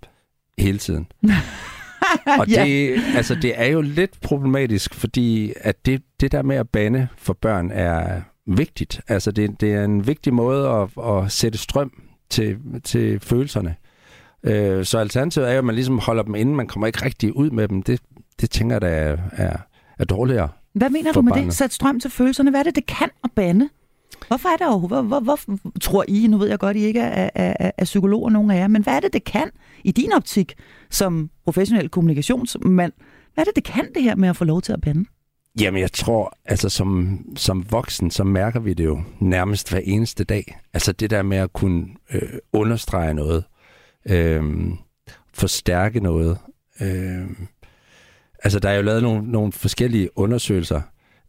[0.59, 1.07] hele tiden.
[2.41, 3.01] og det, ja.
[3.17, 7.33] altså, det er jo lidt problematisk, fordi at det, det der med at bande for
[7.33, 9.01] børn er vigtigt.
[9.09, 13.75] Altså, det, det er en vigtig måde at, at sætte strøm til, til følelserne.
[14.43, 17.37] Øh, så alternativet er jo, at man ligesom holder dem inde, man kommer ikke rigtig
[17.37, 17.83] ud med dem.
[17.83, 18.01] Det,
[18.41, 19.57] det tænker jeg, der er, er,
[19.99, 20.49] er dårligere.
[20.75, 21.47] Hvad mener du med barnet.
[21.47, 21.55] det?
[21.55, 22.51] Sæt strøm til følelserne.
[22.51, 23.69] Hvad er det, det kan at bande?
[24.29, 25.07] Hvorfor er det overhovedet?
[25.07, 27.85] Hvor, hvor, hvor tror I, nu ved jeg godt, I ikke er, er, er, er
[27.85, 29.51] psykologer, nogen af jer, men hvad er det, det kan
[29.85, 30.55] i din optik
[30.91, 32.93] som professionel kommunikationsmand?
[33.35, 35.05] Hvad er det, det kan det her med at få lov til at bande?
[35.61, 40.25] Jamen, jeg tror, altså som, som voksen, så mærker vi det jo nærmest hver eneste
[40.25, 40.59] dag.
[40.75, 43.45] Altså det der med at kunne øh, understrege noget,
[44.11, 44.45] øh,
[45.35, 46.39] forstærke noget.
[46.81, 47.27] Øh,
[48.45, 50.81] altså der er jo lavet nogle, nogle forskellige undersøgelser,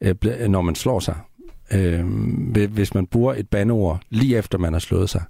[0.01, 0.15] øh,
[0.49, 1.15] når man slår sig.
[1.73, 2.05] Øh,
[2.67, 5.23] hvis man bruger et bandeord lige efter man har slået sig,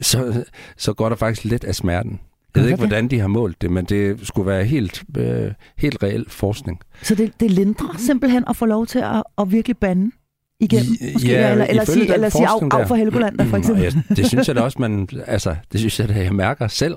[0.00, 0.44] så,
[0.76, 2.20] så går der faktisk lidt af smerten.
[2.54, 6.02] Jeg ved ikke, hvordan de har målt det, men det skulle være helt, øh, helt
[6.02, 6.80] reel forskning.
[7.02, 10.10] Så det, det lindrer simpelthen at få lov til at, at virkelig bande
[10.60, 10.96] igennem?
[11.12, 13.94] Måske, ja, eller, eller sige, eller sige af, af for Helgoland, for eksempel?
[13.94, 16.68] Mm, ja, det synes jeg da også, man, altså, det synes jeg, da, jeg mærker
[16.68, 16.96] selv.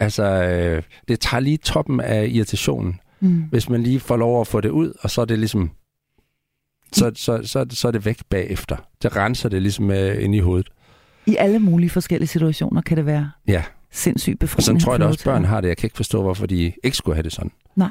[0.00, 3.44] Altså, øh, det tager lige toppen af irritationen, mm.
[3.50, 5.70] hvis man lige får lov at få det ud, og så er det ligesom,
[6.98, 8.76] så, så, så, så er det væk bagefter.
[9.02, 10.68] Det renser det ligesom øh, ind i hovedet.
[11.26, 13.62] I alle mulige forskellige situationer kan det være ja.
[13.92, 14.58] sindssygt befriende.
[14.58, 15.68] Og sådan tror jeg da også, børn har det.
[15.68, 17.50] Jeg kan ikke forstå, hvorfor de ikke skulle have det sådan.
[17.76, 17.88] Nej.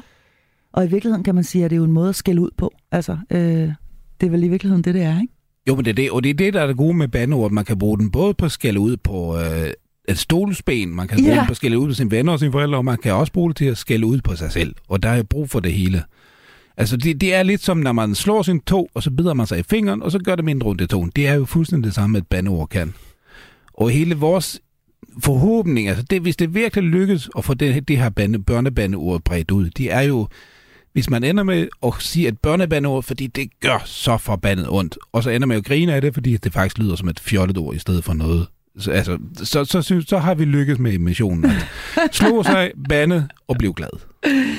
[0.72, 2.50] Og i virkeligheden kan man sige, at det er jo en måde at skælde ud
[2.56, 2.72] på.
[2.92, 3.72] Altså, øh,
[4.20, 5.34] det er vel i virkeligheden det, det er, ikke?
[5.68, 7.50] Jo, men det er det, og det er det, der er det gode med bandeord.
[7.50, 9.70] Man kan bruge den både på at skælde ud på øh,
[10.08, 11.38] et stolsben, man kan bruge ja.
[11.38, 13.32] den på at skælde ud på sine venner og sine forældre, og man kan også
[13.32, 14.74] bruge det til at skælde ud på sig selv.
[14.88, 16.02] Og der er brug for det hele.
[16.76, 19.46] Altså, det, det er lidt som, når man slår sin tog, og så bider man
[19.46, 21.12] sig i fingeren, og så gør det mindre ondt i togen.
[21.16, 22.94] Det er jo fuldstændig det samme, et bandeord kan.
[23.74, 24.60] Og hele vores
[25.22, 29.50] forhåbning, altså det, hvis det virkelig lykkes at få det, det her bande, børnebandeord bredt
[29.50, 30.28] ud, det er jo,
[30.92, 35.22] hvis man ender med at sige et børnebandeord, fordi det gør så forbandet ondt, og
[35.22, 37.74] så ender med at grine af det, fordi det faktisk lyder som et fjollet ord
[37.74, 38.46] i stedet for noget.
[38.78, 41.50] Så, altså, så, så, så, så har vi lykkes med missionen.
[42.12, 43.88] Slå sig, bande og blive glad.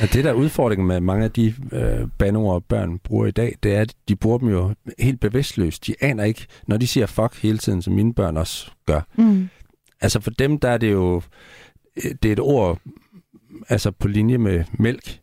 [0.02, 3.56] Ja, det der er udfordringen med mange af de øh, bandeord, børn bruger i dag,
[3.64, 5.88] det er, at de bruger dem jo helt bevidstløst.
[5.88, 9.02] De aner ikke, når de siger fuck hele tiden, som mine børn også gør.
[9.16, 9.50] Mm.
[10.02, 11.22] Altså for dem, der er det jo,
[12.04, 12.80] øh, det er et ord
[13.70, 15.20] altså på linje med mælk.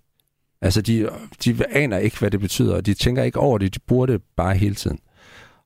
[0.60, 1.08] Altså de,
[1.44, 4.22] de aner ikke, hvad det betyder, og de tænker ikke over det, de bruger det
[4.36, 4.98] bare hele tiden.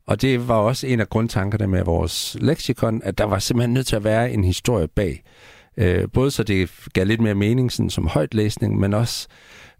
[0.08, 3.86] Og det var også en af grundtankerne med vores leksikon, at der var simpelthen nødt
[3.86, 5.22] til at være en historie bag.
[5.76, 9.28] Øh, både så det gav lidt mere mening sådan, som højtlæsning, men også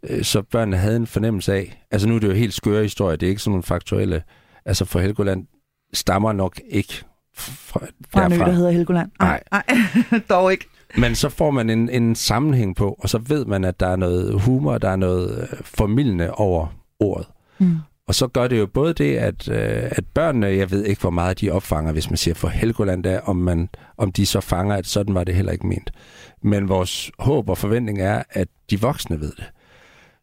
[0.02, 3.16] øh, så børnene havde en fornemmelse af, altså nu er det jo helt skøre historie,
[3.16, 4.22] det er ikke sådan nogle faktuelle,
[4.64, 5.46] altså for Helgoland
[5.92, 7.80] stammer nok ikke fra,
[8.12, 9.10] fra en ø, der hedder Helgoland.
[9.20, 9.42] Nej.
[9.52, 9.64] Nej,
[10.30, 10.64] dog ikke.
[10.96, 13.96] Men så får man en, en sammenhæng på, og så ved man, at der er
[13.96, 16.66] noget humor, der er noget øh, formidlende over
[17.00, 17.26] ordet.
[17.58, 17.76] Mm.
[18.08, 21.10] Og så gør det jo både det, at, øh, at børnene, jeg ved ikke, hvor
[21.10, 24.76] meget de opfanger, hvis man siger for Helgoland, der, om, man, om de så fanger,
[24.76, 25.90] at sådan var det heller ikke ment.
[26.42, 29.44] Men vores håb og forventning er, at de voksne ved det.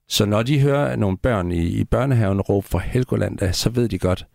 [0.07, 3.89] Så når de hører nogle børn i, i børnehaven råbe for Helgoland, der, så ved
[3.89, 4.25] de godt,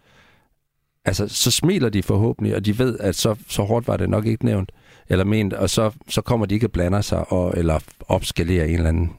[1.05, 4.27] altså så smiler de forhåbentlig, og de ved, at så, så hårdt var det nok
[4.27, 4.73] ikke nævnt
[5.09, 8.75] eller ment, og så, så kommer de ikke at blande sig og, eller opskalere en
[8.75, 9.13] eller anden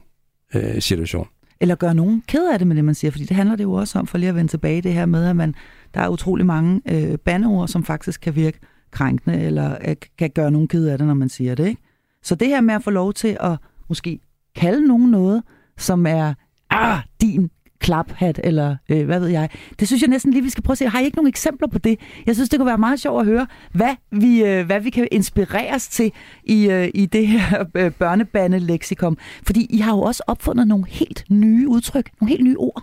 [0.54, 1.28] øh, situation
[1.62, 3.10] eller gøre nogen ked af det med det, man siger.
[3.10, 5.24] Fordi det handler det jo også om, for lige at vende tilbage det her med,
[5.26, 5.54] at man,
[5.94, 8.58] der er utrolig mange øh, bandeord, som faktisk kan virke
[8.90, 11.66] krænkende, eller øh, kan gøre nogen ked af det, når man siger det.
[11.66, 11.82] Ikke?
[12.22, 13.56] Så det her med at få lov til at
[13.88, 14.20] måske
[14.56, 15.42] kalde nogen noget,
[15.78, 16.34] som er
[16.70, 17.50] ah, din
[17.82, 19.48] klaphat, eller øh, hvad ved jeg.
[19.80, 20.88] Det synes jeg næsten lige, vi skal prøve at se.
[20.88, 21.98] Har I ikke nogle eksempler på det?
[22.26, 25.08] Jeg synes, det kunne være meget sjovt at høre, hvad vi, øh, hvad vi kan
[25.12, 26.12] inspireres til
[26.44, 29.16] i, øh, i det her øh, børnebande-leksikon.
[29.46, 32.82] Fordi I har jo også opfundet nogle helt nye udtryk, nogle helt nye ord.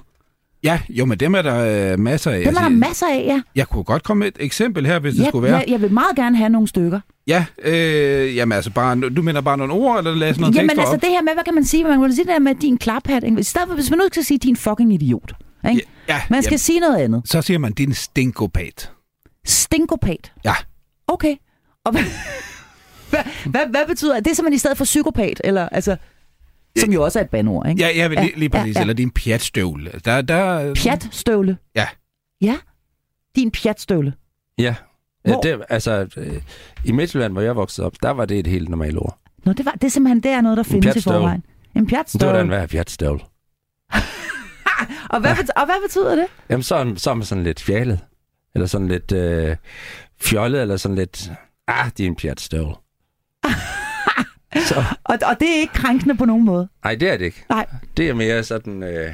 [0.63, 2.39] Ja, jo, men dem er der øh, masser af.
[2.39, 3.41] Dem er der masser af, ja.
[3.55, 5.63] Jeg kunne godt komme med et eksempel her, hvis det ja, skulle være.
[5.67, 6.99] Ja, jeg vil meget gerne have nogle stykker.
[7.29, 10.69] Ja, øh, jamen altså bare, du mener bare nogle ord, eller lad os noget Jamen
[10.69, 11.01] altså op?
[11.01, 11.83] det her med, hvad kan man sige?
[11.83, 13.23] Man kan sige det her med din klaphat.
[13.23, 13.39] ikke?
[13.39, 15.33] I stedet for, hvis man nu skal sige, din fucking idiot.
[15.69, 15.81] Ikke?
[16.07, 17.21] Ja, Man skal jamen, sige noget andet.
[17.25, 18.91] så siger man, din stinkopat.
[19.45, 20.33] Stinkopat.
[20.45, 20.53] Ja.
[21.07, 21.35] Okay.
[21.85, 22.01] Og hvad,
[23.09, 24.25] hvad, hvad, hvad betyder det?
[24.25, 25.97] Det er simpelthen i stedet for psykopat, eller altså...
[26.77, 27.81] Som jo også er et bandord, ikke?
[27.81, 28.75] Ja, ja, lige, lige præcis.
[28.75, 28.81] ja, ja.
[28.81, 29.91] Eller din pjatstøvle.
[30.05, 31.57] Der, der, Pjatstøvle.
[31.75, 31.87] Ja.
[32.41, 32.55] Ja.
[33.35, 34.13] Din pjatstøvle.
[34.57, 34.75] Ja.
[35.25, 36.41] Ja Hvor- det, altså, øh,
[36.85, 39.17] i Midtjylland, hvor jeg voksede op, der var det et helt normalt ord.
[39.45, 41.17] Nå, det, var, det er simpelthen det er noget, der findes i pjatstøvle.
[41.19, 41.43] forvejen.
[41.75, 42.37] En Det var pjatstøvle.
[42.37, 43.23] da en værd pjatstøvl.
[45.09, 46.25] Og hvad, bet- og hvad betyder det?
[46.49, 47.99] Jamen, så, er- så er man sådan lidt fjalet.
[48.55, 49.55] Eller sådan lidt øh,
[50.21, 51.31] fjollet, eller sådan lidt...
[51.67, 52.75] Ah, det er en pjatstøvl.
[54.69, 56.69] så, Og, og det er ikke krænkende på nogen måde.
[56.83, 57.45] nej, det er det ikke.
[57.49, 57.65] Nej.
[57.97, 58.83] Det er mere sådan...
[58.83, 59.11] Øh,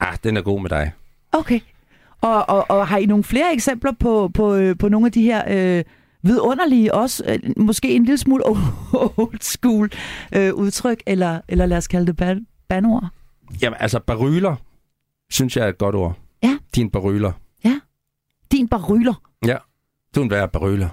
[0.00, 0.92] ah, den er god med dig.
[1.32, 1.60] Okay.
[2.20, 5.22] Og, og, og har I nogle flere eksempler på, på, øh, på nogle af de
[5.22, 5.42] her
[5.78, 5.84] øh,
[6.22, 9.90] vidunderlige, også øh, måske en lille smule old school
[10.36, 13.06] øh, udtryk, eller, eller lad os kalde det ban- banord?
[13.62, 14.56] Jamen, altså, baryler,
[15.30, 16.16] synes jeg er et godt ord.
[16.42, 16.58] Ja.
[16.74, 17.32] Din baryler.
[18.52, 19.14] Din baryler.
[20.14, 20.88] Du er en værd baryler.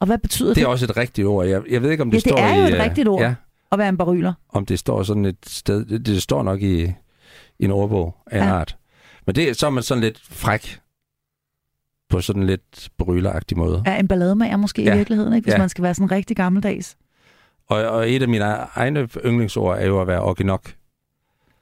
[0.00, 0.56] Og hvad betyder det?
[0.56, 1.46] Det er også et rigtigt ord.
[1.46, 2.68] Jeg, jeg ved ikke, om det Ja, det står er jo i...
[2.68, 3.20] et øh, rigtigt ord.
[3.22, 3.34] Ja,
[3.72, 4.32] At være en baryler.
[4.48, 5.84] om det står sådan et sted.
[5.84, 6.82] Det, det står nok i,
[7.58, 8.54] i en ordbog af en Ja.
[8.54, 8.76] art.
[9.26, 10.80] Men det, så er man sådan lidt fræk
[12.08, 13.82] på sådan lidt bryleragtig måde.
[13.86, 14.88] Er en ballademager måske ja.
[14.88, 14.94] Ja.
[14.94, 15.44] i virkeligheden, ikke?
[15.44, 15.58] hvis Ja.
[15.58, 16.96] man skal være sådan rigtig gammeldags.
[17.66, 20.74] Og, og et af mine egne yndlingsord er jo at være orginok.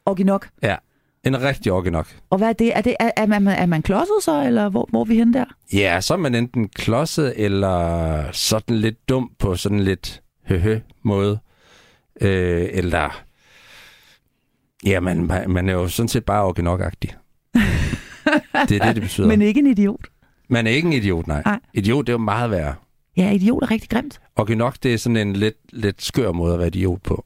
[0.06, 0.48] Orginok.
[1.24, 2.16] En rigtig orginok.
[2.30, 2.76] Og hvad er det?
[2.76, 5.32] Er, det, er, er, man, er man klodset så, eller hvor, hvor er vi henne
[5.34, 5.44] der?
[5.72, 11.38] Ja, så er man enten klodset eller sådan lidt dum på sådan lidt høhø måde.
[12.20, 13.22] Øh, eller...
[14.86, 17.14] Ja, man, man man er jo sådan set bare orginokagtig.
[17.54, 19.28] Det er det, det betyder.
[19.28, 20.06] Men ikke en idiot.
[20.48, 21.42] Man er ikke en idiot, nej.
[21.44, 21.60] Nej.
[21.74, 22.74] Idiot, det er jo meget værre.
[23.16, 24.20] Ja, idiot er rigtig grimt.
[24.36, 27.24] Orginok, det er sådan en lidt, lidt skør måde at være idiot på.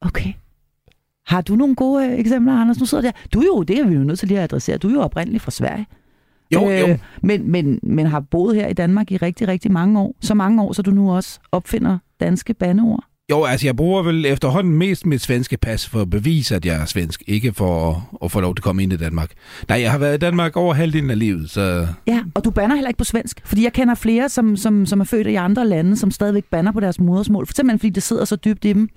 [0.00, 0.32] Okay.
[1.26, 2.78] Har du nogle gode øh, eksempler, Anders?
[2.78, 3.10] Nu sidder der.
[3.32, 5.00] Du er jo, det er vi jo nødt til lige at adressere, du er jo
[5.00, 5.86] oprindeligt fra Sverige.
[6.54, 6.98] Jo, Øh, jo.
[7.22, 10.14] Men, men, men har boet her i Danmark i rigtig, rigtig mange år.
[10.20, 13.04] Så mange år, så du nu også opfinder danske bandeord.
[13.30, 16.76] Jo, altså jeg bruger vel efterhånden mest mit svenske pas for at bevise, at jeg
[16.80, 19.30] er svensk, ikke for at, at få lov til at komme ind i Danmark.
[19.68, 22.74] Nej, jeg har været i Danmark over halvdelen af livet, så Ja, og du banner
[22.74, 23.40] heller ikke på svensk.
[23.44, 26.72] Fordi jeg kender flere, som, som, som er født i andre lande, som stadigvæk banner
[26.72, 27.46] på deres modersmål.
[27.46, 28.88] For simpelthen fordi det sidder så dybt i dem.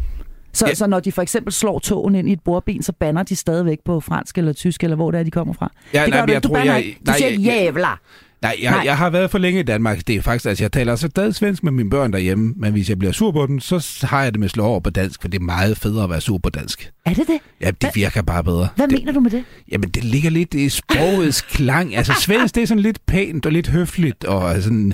[0.54, 0.74] Så, ja.
[0.74, 3.78] Så når de for eksempel slår tåen ind i et bordben, så banner de stadigvæk
[3.86, 5.72] på fransk eller tysk, eller hvor det er, de kommer fra.
[5.94, 6.44] Ja, det nej, gør du jeg ikke.
[6.44, 7.00] Du tror, banner jeg- ikke.
[7.00, 7.98] Du nej, siger jeg-.
[8.42, 8.82] Nej, jeg, Nej.
[8.86, 10.08] jeg har været for længe i Danmark.
[10.08, 13.00] Det er faktisk, altså jeg taler stadig svensk med mine børn derhjemme, men hvis jeg
[13.00, 15.28] bliver sur på dem, så har jeg det med at slå over på dansk, for
[15.28, 16.92] det er meget federe at være sur på dansk.
[17.06, 17.40] Er det det?
[17.62, 18.68] Ja, det virker bare bedre.
[18.76, 19.44] Hvad det, mener du med det?
[19.72, 21.96] Jamen, det ligger lidt i sprogets klang.
[21.96, 24.94] Altså, svensk, det er sådan lidt pænt og lidt høfligt, og sådan...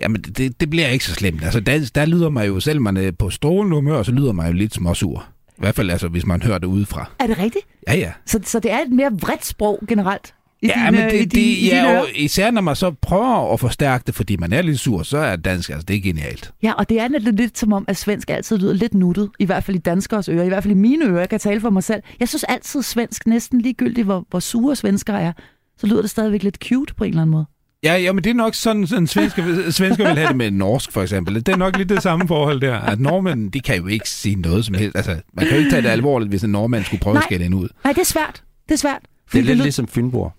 [0.00, 1.44] Jamen, det, det bliver ikke så slemt.
[1.44, 4.46] Altså, dansk, der lyder man jo, selv man er på strålende humør, så lyder man
[4.46, 5.24] jo lidt småsur.
[5.48, 7.10] I hvert fald, altså, hvis man hører det udefra.
[7.18, 7.64] Er det rigtigt?
[7.88, 8.12] Ja, ja.
[8.26, 10.34] Så, så det er et mere vredt sprog generelt?
[10.62, 12.76] I ja, dine, men i det, dine, det, i dine ja, og især når man
[12.76, 15.96] så prøver at forstærke det, fordi man er lidt sur, så er dansk, altså, det
[15.96, 16.52] er genialt.
[16.62, 19.30] Ja, og det er lidt, lidt som om, at svensk altid lyder lidt nuttet.
[19.38, 20.42] I hvert fald i danskers ører.
[20.44, 21.18] I hvert fald i mine ører.
[21.18, 22.02] Jeg kan tale for mig selv.
[22.20, 25.32] Jeg synes altid svensk, næsten ligegyldigt, hvor, hvor sure svensker er,
[25.78, 27.44] så lyder det stadigvæk lidt cute på en eller anden måde.
[27.82, 30.92] Ja, ja, men det er nok sådan, sådan svensker, svensker vil have det med norsk,
[30.92, 31.34] for eksempel.
[31.34, 32.74] Det er nok lidt det samme forhold der.
[32.76, 34.96] At nordmænd, de kan jo ikke sige noget som helst.
[34.96, 37.20] Altså, man kan jo ikke tage det alvorligt, hvis en nordmand skulle prøve Nej.
[37.20, 37.68] at skælde en ud.
[37.84, 38.42] Nej, det er svært.
[38.68, 39.00] Det er svært.
[39.32, 40.32] Det er lidt lyder- ligesom Fynborg.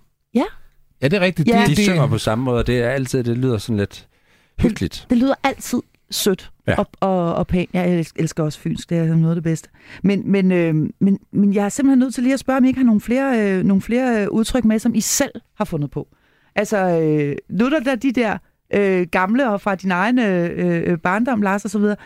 [1.02, 1.48] Ja, det er rigtigt.
[1.48, 1.60] Ja.
[1.60, 4.08] Det, De det, synger på samme måde, og det er altid, det lyder sådan lidt
[4.58, 5.06] hyggeligt.
[5.10, 5.78] Det lyder altid
[6.10, 6.72] sødt ja.
[6.72, 6.78] Ja.
[6.78, 7.70] og, og, og pænt.
[7.72, 9.68] Jeg elsker, også fynsk, det er noget af det bedste.
[10.02, 12.68] Men, men, øh, men, men jeg er simpelthen nødt til lige at spørge, om I
[12.68, 15.90] ikke har nogle flere, øh, nogle flere øh, udtryk med, som I selv har fundet
[15.90, 16.08] på.
[16.54, 18.38] Altså, øh, nu er der der de der
[18.74, 21.96] øh, gamle og fra din egen øh, øh, barndom, Lars og så videre.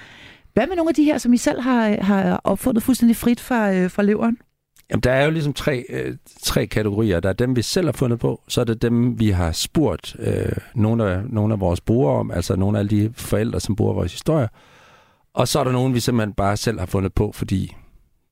[0.55, 3.73] Hvad med nogle af de her, som I selv har, har opfundet fuldstændig frit fra,
[3.75, 4.39] øh, fra leveren?
[4.90, 7.20] Jamen, der er jo ligesom tre, øh, tre kategorier.
[7.20, 10.16] Der er dem, vi selv har fundet på, så er det dem, vi har spurgt
[10.18, 13.77] øh, nogle, af, nogle af vores brugere om, altså nogle af alle de forældre, som
[13.77, 14.49] bruger vores historie.
[15.35, 17.77] Og så er der nogen, vi simpelthen bare selv har fundet på, fordi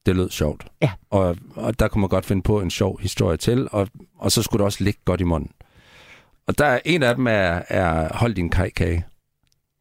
[0.07, 0.67] det lød sjovt.
[0.83, 0.91] Ja.
[1.11, 3.89] Og, og der kunne man godt finde på en sjov historie til, og,
[4.19, 5.51] og så skulle det også ligge godt i munden.
[6.47, 9.05] Og der er en af dem er, er hold din kajkage.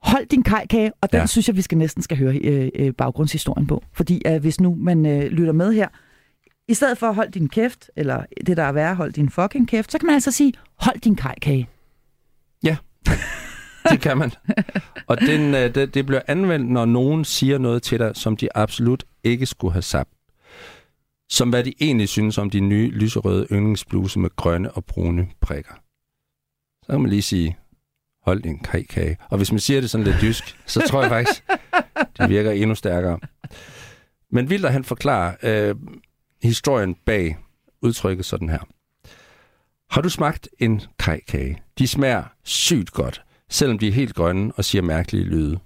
[0.01, 1.25] Hold din kajkage, og den ja.
[1.25, 3.83] Synes jeg, vi skal næsten skal høre øh, øh, baggrundshistorien på.
[3.93, 5.87] Fordi øh, hvis nu man øh, lytter med her,
[6.67, 9.91] i stedet for hold din kæft, eller det der er værre, hold din fucking kæft,
[9.91, 11.69] så kan man altså sige, hold din kajkage.
[13.91, 14.31] Det kan man.
[15.07, 18.57] Og den, øh, det, det bliver anvendt, når nogen siger noget til dig, som de
[18.57, 20.09] absolut ikke skulle have sagt.
[21.29, 25.73] Som hvad de egentlig synes om de nye lyserøde yndlingsbluse med grønne og brune prikker.
[26.83, 27.57] Så kan man lige sige,
[28.25, 29.17] hold din kage.
[29.29, 31.43] Og hvis man siger det sådan lidt jysk, så tror jeg faktisk,
[32.17, 33.19] det virker endnu stærkere.
[34.31, 35.75] Men Vilder han forklarer øh,
[36.43, 37.37] historien bag
[37.81, 38.59] udtrykket sådan her.
[39.89, 41.61] Har du smagt en kajkage?
[41.77, 45.59] De smager sygt godt, selvom de er helt grønne og siger mærkelige lyde.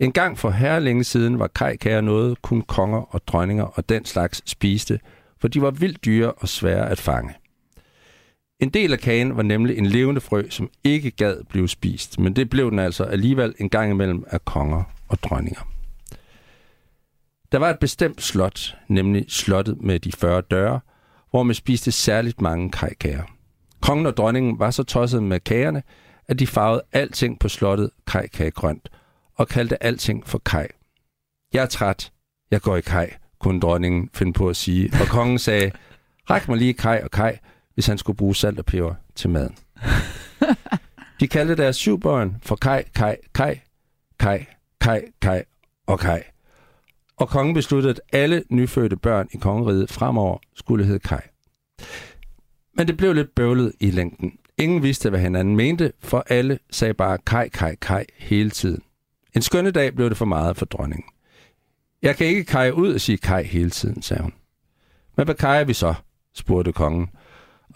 [0.00, 4.04] En gang for herre længe siden var kajkager noget, kun konger og dronninger og den
[4.04, 5.00] slags spiste,
[5.40, 7.34] for de var vildt dyre og svære at fange.
[8.60, 12.36] En del af kagen var nemlig en levende frø, som ikke gad blive spist, men
[12.36, 15.75] det blev den altså alligevel en gang imellem af konger og dronninger.
[17.52, 20.80] Der var et bestemt slot, nemlig slottet med de 40 døre,
[21.30, 23.22] hvor man spiste særligt mange kajkager.
[23.80, 25.82] Kongen og dronningen var så tosset med kagerne,
[26.28, 28.88] at de farvede alting på slottet kajkagegrønt
[29.34, 30.68] og kaldte alting for kaj.
[31.52, 32.12] Jeg er træt.
[32.50, 35.72] Jeg går i kaj, kunne dronningen finde på at sige, og kongen sagde,
[36.30, 37.38] ræk mig lige kaj og kaj,
[37.74, 39.56] hvis han skulle bruge salt og peber til maden.
[41.20, 43.60] De kaldte deres syv børn for kaj, kaj, kaj,
[44.18, 44.46] kaj,
[44.80, 45.44] kaj, kaj
[45.86, 46.24] og kaj.
[47.16, 51.20] Og kongen besluttede, at alle nyfødte børn i kongeriget fremover skulle hedde Kai.
[52.74, 54.38] Men det blev lidt bøvlet i længden.
[54.58, 58.82] Ingen vidste, hvad hinanden mente, for alle sagde bare Kai, Kai, Kai hele tiden.
[59.36, 61.04] En skønne dag blev det for meget for dronningen.
[62.02, 64.32] Jeg kan ikke Kai ud og sige Kai hele tiden, sagde hun.
[65.16, 65.94] Men hvad kajer vi så?
[66.34, 67.10] spurgte kongen.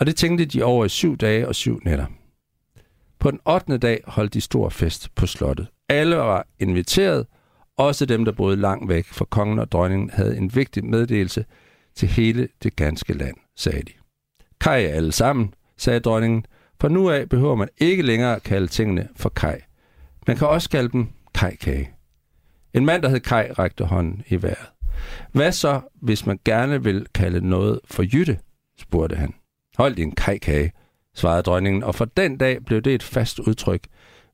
[0.00, 2.06] Og det tænkte de over i syv dage og syv nætter.
[3.18, 3.78] På den 8.
[3.78, 5.68] dag holdt de stor fest på slottet.
[5.88, 7.26] Alle var inviteret,
[7.80, 11.44] også dem, der boede langt væk, fra kongen og dronningen havde en vigtig meddelelse
[11.94, 13.92] til hele det ganske land, sagde de.
[14.60, 16.46] Kaj alle sammen, sagde dronningen,
[16.80, 19.60] for nu af behøver man ikke længere kalde tingene for kaj.
[20.26, 21.90] Man kan også kalde dem kajkage.
[22.74, 24.66] En mand, der hed Kaj, rækte hånden i vejret.
[25.32, 28.38] Hvad så, hvis man gerne vil kalde noget for jytte?
[28.78, 29.34] spurgte han.
[29.76, 30.72] Hold din kajkage,
[31.14, 33.86] svarede dronningen, og for den dag blev det et fast udtryk,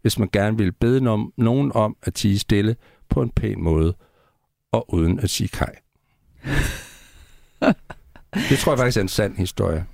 [0.02, 1.00] hvis man gerne ville bede
[1.36, 2.76] nogen om at tige stille
[3.08, 3.94] på en pæn måde
[4.72, 5.74] og uden at sige kaj.
[8.50, 9.84] det tror jeg faktisk er en sand historie.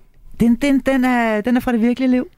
[0.41, 2.29] Den, den, den, er, den er fra det virkelige liv.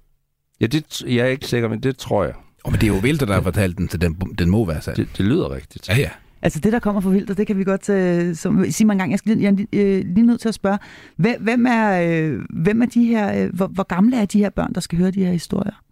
[0.61, 2.35] Ja, det, jeg er ikke sikker, men det tror jeg.
[2.65, 4.83] Oh, men det er jo Vilter, der har fortalt den, så den, den må være
[4.83, 4.97] sand.
[4.97, 5.89] Det, det lyder rigtigt.
[5.89, 6.11] Ja, ja.
[6.43, 8.99] Altså det, der kommer fra Vildt, det kan vi godt uh, som, sige mig en
[8.99, 9.11] gang.
[9.11, 10.79] Jeg skal lige, jeg er øh, lige nødt til at spørge,
[11.17, 14.51] hvem, hvem, er, øh, hvem er de her, øh, hvor, hvor gamle er de her
[14.51, 15.84] børn, der skal høre de her historier?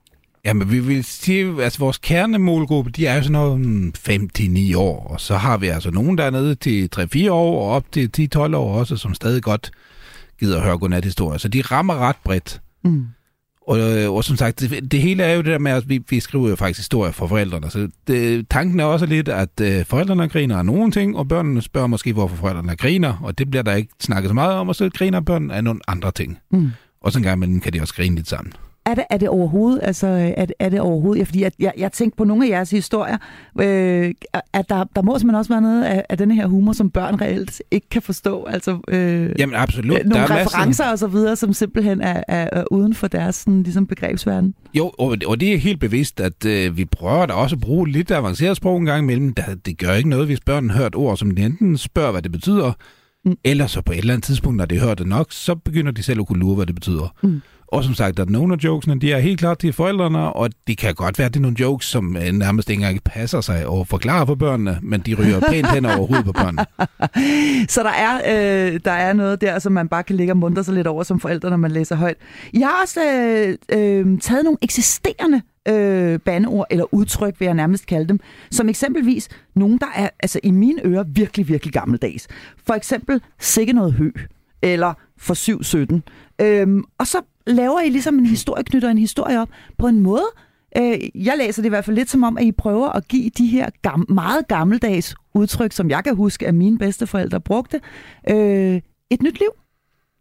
[0.45, 5.21] Jamen, vi vil sige, altså vores kernemålgruppe, de er jo sådan noget 5-9 år, og
[5.21, 8.57] så har vi altså nogen, der er nede til 3-4 år, og op til 10-12
[8.57, 9.71] år også, som stadig godt
[10.41, 11.39] gider at høre godnathistorier.
[11.39, 12.61] Så de rammer ret bredt.
[12.85, 13.07] Mm.
[13.67, 16.03] Og, øh, og som sagt, det, det hele er jo det der med, at vi,
[16.09, 17.71] vi skriver jo faktisk historier for forældrene.
[17.71, 21.63] Så det, tanken er også lidt, at øh, forældrene griner af nogle ting, og børnene
[21.63, 24.75] spørger måske, hvorfor forældrene griner, og det bliver der ikke snakket så meget om, og
[24.75, 26.39] så griner børnene af nogle andre ting.
[26.53, 26.71] Mm.
[27.01, 28.53] Og så en gang imellem kan de også grine lidt sammen.
[28.87, 31.73] Er det, er det overhovedet, altså, er det, er det overhovedet, ja, fordi jeg, jeg,
[31.77, 33.17] jeg tænkte på nogle af jeres historier,
[33.61, 34.15] øh,
[34.53, 37.21] at der, der må simpelthen også være noget af, af denne her humor, som børn
[37.21, 39.99] reelt ikke kan forstå, altså øh, Jamen absolut.
[39.99, 43.09] øh, nogle der er referencer og så videre, som simpelthen er, er, er uden for
[43.09, 44.55] deres sådan, ligesom begrebsverden.
[44.75, 47.89] Jo, og, og det er helt bevidst, at øh, vi prøver da også at bruge
[47.89, 49.35] lidt avanceret sprog en gang imellem.
[49.35, 52.23] Der, det gør ikke noget, hvis børn hører et ord, som de enten spørger, hvad
[52.23, 52.73] det betyder,
[53.25, 53.37] mm.
[53.45, 56.03] eller så på et eller andet tidspunkt, når de hører det nok, så begynder de
[56.03, 57.15] selv at kunne lure, hvad det betyder.
[57.23, 57.41] Mm.
[57.73, 60.79] Og som sagt, at nogle af jokesene, de er helt klart til forældrene, og det
[60.79, 63.67] kan godt være, at det er nogle jokes, som øh, nærmest ikke engang passer sig
[63.67, 66.67] og forklarer for børnene, men de ryger pænt hen over hovedet på børnene.
[67.75, 70.65] Så der er, øh, der er noget der, som man bare kan ligge og muntre
[70.65, 72.17] sig lidt over som forældre, når man læser højt.
[72.55, 77.87] Jeg har også øh, øh, taget nogle eksisterende øh, bandeord, eller udtryk, vil jeg nærmest
[77.87, 78.21] kalde dem,
[78.51, 82.29] som eksempelvis nogen, der er altså, i mine ører virkelig, virkelig gammeldags.
[82.67, 84.11] For eksempel sikke noget hø,
[84.63, 86.03] eller for 717.
[86.41, 90.27] Øhm, og så laver I ligesom en historie, knytter en historie op på en måde,
[90.77, 93.31] øh, jeg læser det i hvert fald lidt som om, at I prøver at give
[93.31, 97.81] de her gam- meget gammeldags udtryk, som jeg kan huske, at mine bedsteforældre brugte,
[98.31, 98.81] øh,
[99.11, 99.51] et nyt liv.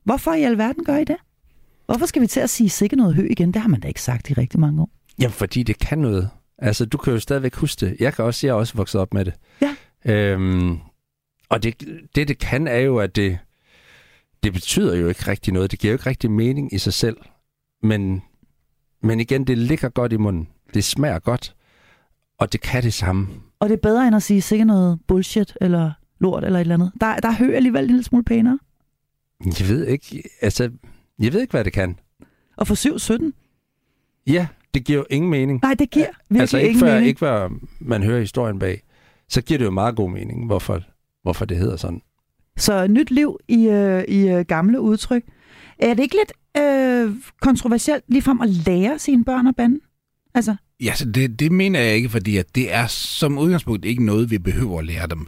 [0.03, 1.15] Hvorfor i alverden gør I det?
[1.85, 3.51] Hvorfor skal vi til at sige sikke noget hø igen?
[3.51, 4.89] Det har man da ikke sagt i rigtig mange år.
[5.19, 6.29] Jamen, fordi det kan noget.
[6.57, 7.95] Altså, du kan jo stadigvæk huske det.
[7.99, 9.33] Jeg kan også, jeg er også vokset op med det.
[9.61, 9.75] Ja.
[10.05, 10.77] Øhm,
[11.49, 11.83] og det,
[12.15, 13.37] det, det kan, er jo, at det,
[14.43, 15.71] det betyder jo ikke rigtig noget.
[15.71, 17.17] Det giver jo ikke rigtig mening i sig selv.
[17.83, 18.21] Men,
[19.03, 20.47] men igen, det ligger godt i munden.
[20.73, 21.55] Det smager godt.
[22.39, 23.27] Og det kan det samme.
[23.59, 26.75] Og det er bedre end at sige sikkert noget bullshit eller lort eller et eller
[26.75, 26.91] andet.
[27.01, 28.59] Der, der er hø alligevel en lille smule pænere.
[29.45, 30.71] Jeg ved ikke, altså,
[31.19, 31.99] jeg ved ikke, hvad det kan.
[32.57, 33.31] Og for 7-17?
[34.27, 35.59] Ja, det giver jo ingen mening.
[35.61, 37.07] Nej, det giver virkelig altså ikke ingen før, mening.
[37.07, 38.81] ikke før man hører historien bag,
[39.29, 40.81] så giver det jo meget god mening, hvorfor,
[41.23, 42.01] hvorfor det hedder sådan.
[42.57, 45.23] Så nyt liv i, øh, i øh, gamle udtryk.
[45.79, 49.79] Er det ikke lidt øh, kontroversielt ligefrem at lære sine børn at bande?
[50.33, 54.05] Altså, Ja, så det, det mener jeg ikke, fordi at det er som udgangspunkt ikke
[54.05, 55.27] noget, vi behøver at lære dem.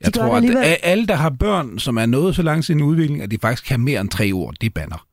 [0.00, 2.82] Jeg det tror, at alle, der har børn, som er nået så langt i sin
[2.82, 5.06] udvikling, at de faktisk kan mere end tre ord, de banner.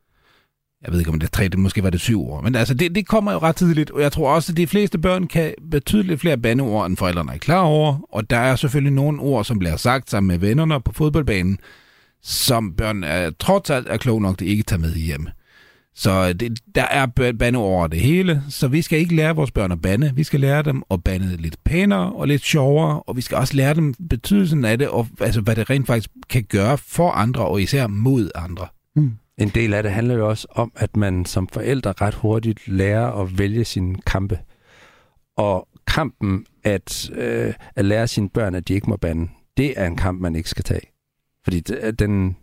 [0.83, 2.41] Jeg ved ikke, om det er tre, det måske var det syv år.
[2.41, 4.97] Men altså, det, det kommer jo ret tidligt, og jeg tror også, at de fleste
[4.97, 8.15] børn kan betydeligt flere bandeord, end forældrene er klar over.
[8.15, 11.57] Og der er selvfølgelig nogle ord, som bliver sagt sammen med vennerne på fodboldbanen,
[12.23, 15.27] som børn er, trods alt er klog nok, det ikke tager med hjem.
[15.95, 19.71] Så det, der er bande over det hele, så vi skal ikke lære vores børn
[19.71, 20.11] at bande.
[20.15, 23.55] Vi skal lære dem at bande lidt pænere og lidt sjovere, og vi skal også
[23.55, 27.45] lære dem betydelsen af det, og altså, hvad det rent faktisk kan gøre for andre,
[27.45, 28.67] og især mod andre.
[28.95, 29.11] Mm.
[29.41, 33.11] En del af det handler jo også om, at man som forældre ret hurtigt lærer
[33.11, 34.39] at vælge sine kampe.
[35.37, 39.87] Og kampen at, øh, at lære sine børn, at de ikke må bande, det er
[39.87, 40.91] en kamp, man ikke skal tage.
[41.43, 42.37] Fordi det- den,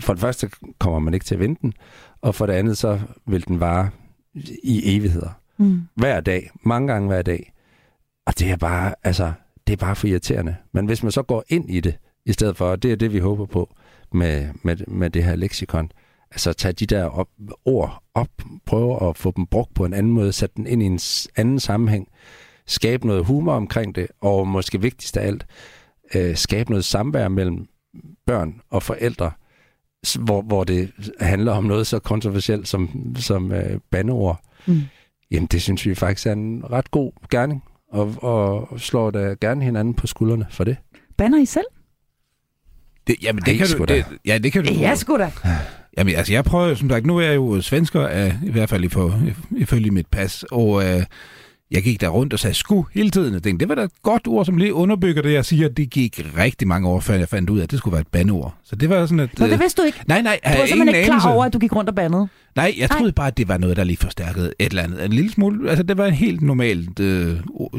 [0.00, 1.72] for det første kommer man ikke til at vinde den,
[2.20, 3.90] og for det andet så vil den vare
[4.62, 5.30] i evigheder.
[5.58, 5.80] mm.
[5.94, 7.52] Hver dag, mange gange hver dag.
[8.26, 9.32] Og det er bare, altså,
[9.66, 10.56] det er bare for irriterende.
[10.72, 13.12] Men hvis man så går ind i det, i stedet for, og det er det,
[13.12, 13.74] vi håber på
[14.12, 15.90] med, med, med det her leksikon,
[16.30, 17.28] altså tage de der op,
[17.64, 18.28] ord op,
[18.66, 21.00] prøve at få dem brugt på en anden måde, sætte den ind i en
[21.36, 22.08] anden sammenhæng,
[22.66, 25.46] skabe noget humor omkring det, og måske vigtigst af alt,
[26.14, 27.66] øh, skabe noget samvær mellem
[28.26, 29.30] børn og forældre,
[30.18, 34.40] hvor, hvor det handler om noget så kontroversielt som, som øh, bandeord.
[34.66, 34.82] Mm.
[35.30, 39.64] Jamen, det synes vi faktisk er en ret god gerning, og, og slår da gerne
[39.64, 40.76] hinanden på skuldrene for det.
[41.16, 41.64] Bander I selv?
[43.06, 43.94] Det, jamen, Ej, det kan sgu du, da.
[43.94, 44.72] det, ja, det kan du.
[44.72, 45.32] Ja, sgu da.
[45.98, 48.84] Jamen, altså, jeg prøver, som sagt, nu er jeg jo svensker, af, i hvert fald
[48.84, 49.12] ifå-
[49.56, 51.02] ifølge mit pas, og øh,
[51.70, 53.34] jeg gik der rundt og sagde sku hele tiden.
[53.34, 55.68] Jeg tænkte, det var da et godt ord, som lige underbygger det, jeg siger.
[55.68, 58.06] Det gik rigtig mange år, før jeg fandt ud af, at det skulle være et
[58.08, 58.54] bandeord.
[58.64, 59.38] Så det var sådan, at...
[59.38, 59.98] Nå, øh, det vidste du ikke.
[60.06, 62.28] Nej, nej, Du var simpelthen ikke klar over, at du gik rundt og bandede.
[62.56, 62.98] Nej, jeg Nej.
[62.98, 65.04] troede bare, at det var noget, der lige forstærkede et eller andet.
[65.04, 67.36] En lille smule, altså det var et helt normalt øh,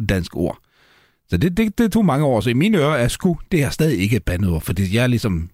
[0.09, 0.57] dansk ord.
[1.29, 2.41] Så det, det, det tog mange år.
[2.41, 5.07] Så i mine ører er sku, det er stadig ikke et bandeord, fordi jeg er
[5.07, 5.49] ligesom...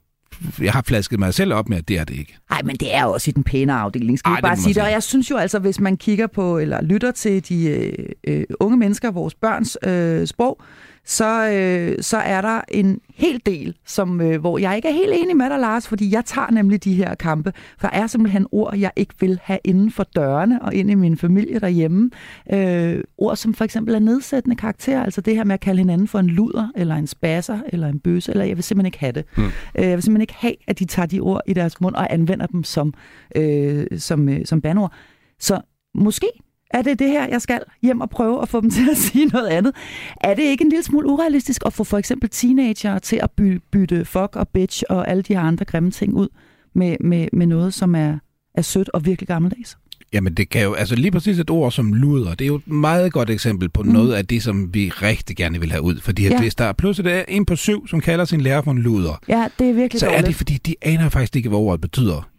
[0.62, 2.38] Jeg har flasket mig selv op med, at det er det ikke.
[2.50, 4.74] Nej, men det er jo også i den pæne afdeling, skal Ej, vi bare sige
[4.74, 4.84] det.
[4.84, 8.44] Og jeg synes jo altså, hvis man kigger på, eller lytter til de øh, øh,
[8.60, 10.62] unge mennesker, vores børns øh, sprog,
[11.08, 15.14] så, øh, så er der en hel del, som, øh, hvor jeg ikke er helt
[15.14, 17.54] enig med dig, Lars, fordi jeg tager nemlig de her kampe.
[17.80, 20.96] For der er simpelthen ord, jeg ikke vil have inden for dørene og ind i
[20.96, 22.10] min familie derhjemme.
[22.54, 26.08] Øh, ord, som for eksempel er nedsættende karakter, altså det her med at kalde hinanden
[26.08, 29.12] for en luder, eller en spasser, eller en bøsse, eller jeg vil simpelthen ikke have
[29.12, 29.26] det.
[29.36, 29.46] Hmm.
[29.46, 32.14] Øh, Jeg vil simpelthen ikke have, at de tager de ord i deres mund og
[32.14, 32.94] anvender dem som,
[33.36, 34.94] øh, som, øh, som bandord.
[35.40, 35.62] Så
[35.96, 36.28] måske
[36.70, 39.26] er det det her, jeg skal hjem og prøve at få dem til at sige
[39.26, 39.76] noget andet.
[40.22, 43.62] Er det ikke en lille smule urealistisk at få for eksempel teenager til at by,
[43.72, 46.28] bytte fuck og bitch og alle de her andre grimme ting ud
[46.76, 48.18] med, med, med noget, som er,
[48.56, 49.78] er sødt og virkelig gammeldags?
[50.14, 52.68] Jamen det kan jo, altså lige præcis et ord som luder, det er jo et
[52.68, 53.90] meget godt eksempel på mm.
[53.90, 55.98] noget af det, som vi rigtig gerne vil have ud.
[56.00, 56.40] Fordi at Ja.
[56.40, 59.20] hvis der er pludselig er en på syv, som kalder sin lærer for en luder,
[59.28, 60.28] Ja, det er virkelig så er dårligt.
[60.28, 62.30] det fordi, de aner faktisk ikke, hvad ordet betyder.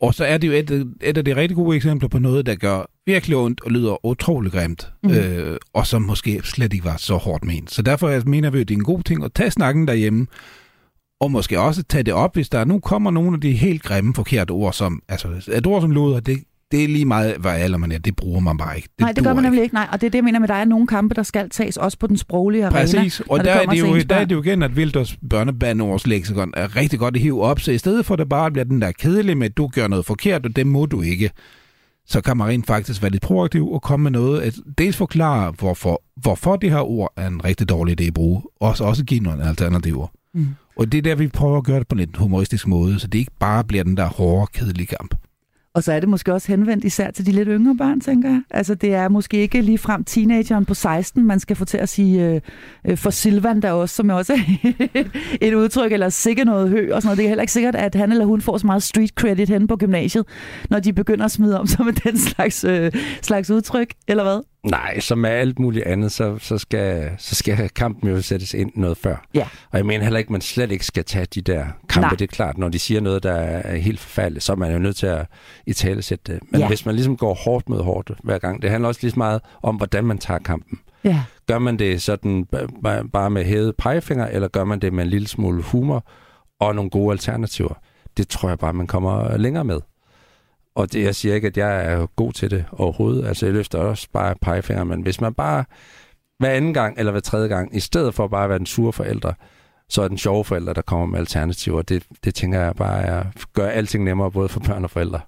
[0.00, 0.70] Og så er det jo et,
[1.02, 4.52] et af de rigtig gode eksempler på noget, der gør virkelig ondt og lyder utrolig
[4.52, 5.10] grimt, mm.
[5.10, 7.70] øh, og som måske slet ikke var så hårdt ment.
[7.70, 10.26] Så derfor altså, mener vi, at det er en god ting at tage snakken derhjemme,
[11.20, 14.14] og måske også tage det op, hvis der nu kommer nogle af de helt grimme,
[14.14, 16.38] forkerte ord, som, altså et ord som luder, det,
[16.70, 18.88] det er lige meget, hvad alder man er, det bruger man bare ikke.
[18.88, 19.74] Det Nej, det gør man nemlig ikke.
[19.74, 21.76] Nej, og det er det, jeg mener med, der er nogle kampe, der skal tages
[21.76, 22.80] også på den sproglige arena.
[22.80, 26.06] Præcis, og der er, kommer det jo, der er det jo igen, at Wilders børnebandeords
[26.06, 28.64] leksikon er rigtig godt at hive op, så i stedet for at det bare bliver
[28.64, 31.30] den der kedelige med, at du gør noget forkert, og det må du ikke,
[32.06, 35.50] så kan man rent faktisk være lidt proaktiv og komme med noget, at dels forklare,
[35.50, 39.04] hvorfor, hvorfor det her ord er en rigtig dårlig idé at bruge, og så også
[39.04, 40.06] give nogle alternativer.
[40.34, 40.48] Mm.
[40.76, 43.06] Og det er der, vi prøver at gøre det på en lidt humoristisk måde, så
[43.06, 45.14] det ikke bare bliver den der hårde, kedelige kamp.
[45.76, 48.42] Og så er det måske også henvendt især til de lidt yngre børn, tænker jeg.
[48.50, 51.88] Altså det er måske ikke lige frem teenageren på 16, man skal få til at
[51.88, 52.40] sige øh,
[52.84, 54.38] øh for Silvan der også, som er også
[55.40, 57.18] et udtryk, eller sikke noget hø og sådan noget.
[57.18, 59.66] Det er heller ikke sikkert, at han eller hun får så meget street credit hen
[59.66, 60.24] på gymnasiet,
[60.70, 64.40] når de begynder at smide om sig med den slags, øh, slags udtryk, eller hvad?
[64.70, 68.72] Nej, som med alt muligt andet, så, så, skal, så skal kampen jo sættes ind
[68.74, 69.26] noget før.
[69.34, 69.48] Ja.
[69.70, 72.06] Og jeg mener heller ikke, at man slet ikke skal tage de der kampe.
[72.06, 72.10] Nej.
[72.10, 74.78] Det er klart, når de siger noget, der er helt forfærdeligt, så er man jo
[74.78, 75.26] nødt til at
[75.66, 76.42] i tale sætte det.
[76.50, 76.68] Men Ja.
[76.68, 79.40] hvis man ligesom går hårdt mod hårdt hver gang, det handler også lige så meget
[79.62, 80.78] om, hvordan man tager kampen.
[81.04, 81.20] Ja.
[81.46, 85.04] Gør man det sådan ba- ba- bare med hævet pegefinger, eller gør man det med
[85.04, 86.04] en lille smule humor
[86.60, 87.74] og nogle gode alternativer?
[88.16, 89.80] Det tror jeg bare, man kommer længere med.
[90.76, 93.26] Og det, jeg siger ikke, at jeg er god til det overhovedet.
[93.28, 95.64] Altså, jeg løfter også bare pegefinger, men hvis man bare
[96.38, 98.92] hver anden gang eller hver tredje gang, i stedet for bare at være den sure
[98.92, 99.34] forældre,
[99.88, 101.82] så er den sjove forældre, der kommer med alternativer.
[101.82, 103.24] Det, det tænker jeg bare er,
[103.54, 105.20] gør alting nemmere, både for børn og forældre.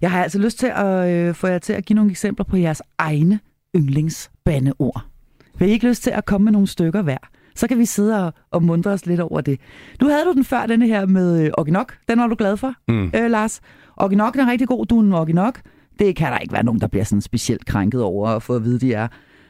[0.00, 2.56] Jeg har altså lyst til at øh, få jer til at give nogle eksempler på
[2.56, 3.40] jeres egne
[3.76, 5.02] yndlingsbandeord.
[5.58, 7.18] Vil I ikke lyst til at komme med nogle stykker hver?
[7.56, 9.60] Så kan vi sidde og, og mundre os lidt over det.
[10.00, 11.94] Nu havde du den før, denne her med øh, Oginok.
[12.08, 13.10] Den var du glad for, Mm.
[13.14, 13.60] øh, Lars.
[13.96, 14.86] Oginok er rigtig god.
[14.86, 15.60] Du er en Oginok.
[15.98, 18.64] Det kan der ikke være nogen, der bliver sådan specielt krænket over at få at
[18.64, 19.08] vide, de er.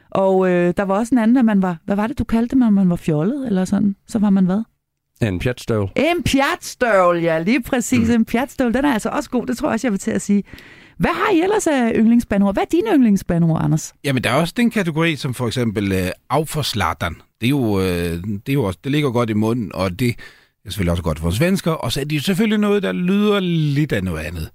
[0.09, 1.77] Og øh, der var også en anden, at man var...
[1.85, 3.47] Hvad var det, du kaldte det, når man var fjollet?
[3.47, 3.95] Eller sådan?
[4.07, 4.61] Så var man hvad?
[5.21, 5.89] En pjatstøv.
[5.95, 8.07] En pjatstøvl, ja, lige præcis.
[8.07, 8.15] Mm.
[8.15, 9.45] En pjatstøvl, den er altså også god.
[9.45, 10.43] Det tror jeg også, jeg vil til at sige.
[10.97, 12.55] Hvad har I ellers af yndlingsbandord?
[12.55, 13.93] Hvad er dine yndlingsbandord, Anders?
[14.03, 17.15] Jamen, der er også den kategori, som for eksempel øh, afforslatteren.
[17.41, 20.15] Det er jo, øh, det er jo også, det ligger godt i munden, og det
[20.65, 21.71] er selvfølgelig også godt for svensker.
[21.71, 24.49] Og så er det jo selvfølgelig noget, der lyder lidt af noget andet.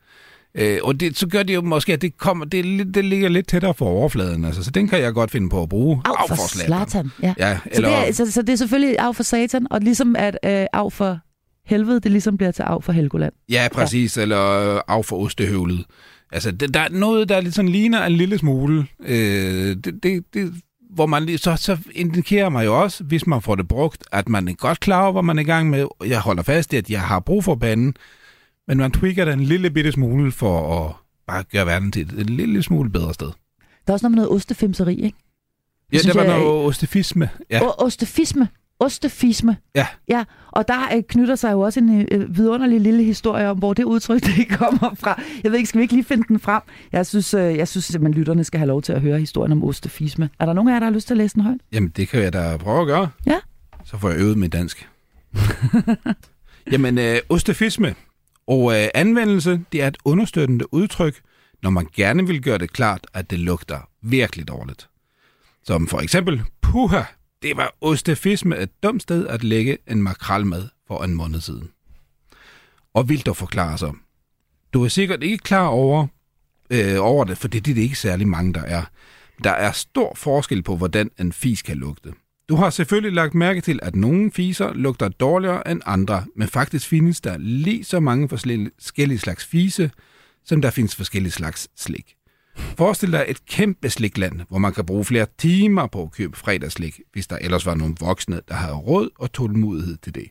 [0.54, 3.48] Øh, og det, så gør det jo måske, at det, kommer, det, det ligger lidt
[3.48, 4.44] tættere for overfladen.
[4.44, 6.02] Altså, så den kan jeg godt finde på at bruge.
[6.04, 6.58] Af for.
[6.58, 7.10] Slatan.
[7.22, 7.34] Ja.
[7.38, 10.16] Ja, Så, eller, det er, så, så det er selvfølgelig af for satan, og ligesom
[10.18, 11.18] at øh, af for
[11.66, 13.32] helvede, det ligesom bliver til af for Helgoland.
[13.48, 14.16] ja, præcis.
[14.16, 14.22] Ja.
[14.22, 15.84] Eller øh, af for ostehøvlet.
[16.32, 18.86] Altså, det, der er noget, der lidt sådan ligner en lille smule.
[19.06, 20.52] Øh, det, det, det,
[20.94, 24.48] hvor man så, så indikerer mig jo også, hvis man får det brugt, at man
[24.48, 25.86] er godt klar over, hvad man er i gang med.
[26.06, 27.94] Jeg holder fast i, at jeg har brug for banen,
[28.68, 30.94] men man tweaker den en lille bitte smule for at
[31.26, 33.26] bare gøre verden til et, et lille smule bedre sted.
[33.26, 33.32] Der
[33.86, 35.18] er også noget med noget ostefimseri, ikke?
[35.92, 37.30] Ja, synes der var jeg- noget ostefisme.
[37.50, 37.56] Ja.
[37.56, 37.84] Ja.
[37.84, 38.48] Ostefisme.
[38.80, 39.56] Ostefisme.
[39.74, 39.86] Ja.
[40.08, 43.74] Ja, og der øh, knytter sig jo også en øh, vidunderlig lille historie om, hvor
[43.74, 45.22] det udtryk det kommer fra.
[45.44, 46.62] Jeg ved ikke, skal vi ikke lige finde den frem?
[46.92, 49.64] Jeg synes, øh, jeg synes at lytterne skal have lov til at høre historien om
[49.64, 50.30] ostefisme.
[50.38, 51.60] Er der nogen af jer, der har lyst til at læse den højt?
[51.72, 53.08] Jamen, det kan jeg da prøve at gøre.
[53.26, 53.38] Ja.
[53.84, 54.88] Så får jeg øvet med dansk.
[56.72, 57.94] Jamen, øh, ostefisme
[58.46, 61.20] og øh, anvendelse, det er et understøttende udtryk,
[61.62, 64.88] når man gerne vil gøre det klart, at det lugter virkelig dårligt.
[65.64, 67.02] Som for eksempel, puha,
[67.42, 71.70] det var ostefisme et dumt sted at lægge en makrelmad for en måned siden.
[72.94, 73.92] Og vil du forklare sig.
[74.72, 76.06] Du er sikkert ikke klar over,
[76.70, 78.82] øh, over det, for det er det ikke særlig mange, der er.
[79.44, 82.12] Der er stor forskel på, hvordan en fis kan lugte.
[82.48, 86.88] Du har selvfølgelig lagt mærke til, at nogle fiser lugter dårligere end andre, men faktisk
[86.88, 89.90] findes der lige så mange forskellige slags fise,
[90.44, 92.16] som der findes forskellige slags slik.
[92.56, 97.00] Forestil dig et kæmpe slikland, hvor man kan bruge flere timer på at købe fredagslik,
[97.12, 100.30] hvis der ellers var nogle voksne, der havde råd og tålmodighed til det.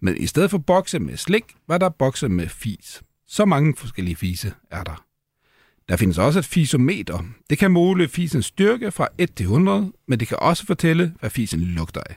[0.00, 3.02] Men i stedet for bokse med slik, var der bokse med fis.
[3.26, 5.04] Så mange forskellige fise er der.
[5.88, 7.24] Der findes også et fisometer.
[7.50, 11.30] Det kan måle fisens styrke fra 1 til 100, men det kan også fortælle, hvad
[11.30, 12.16] fisen lugter af.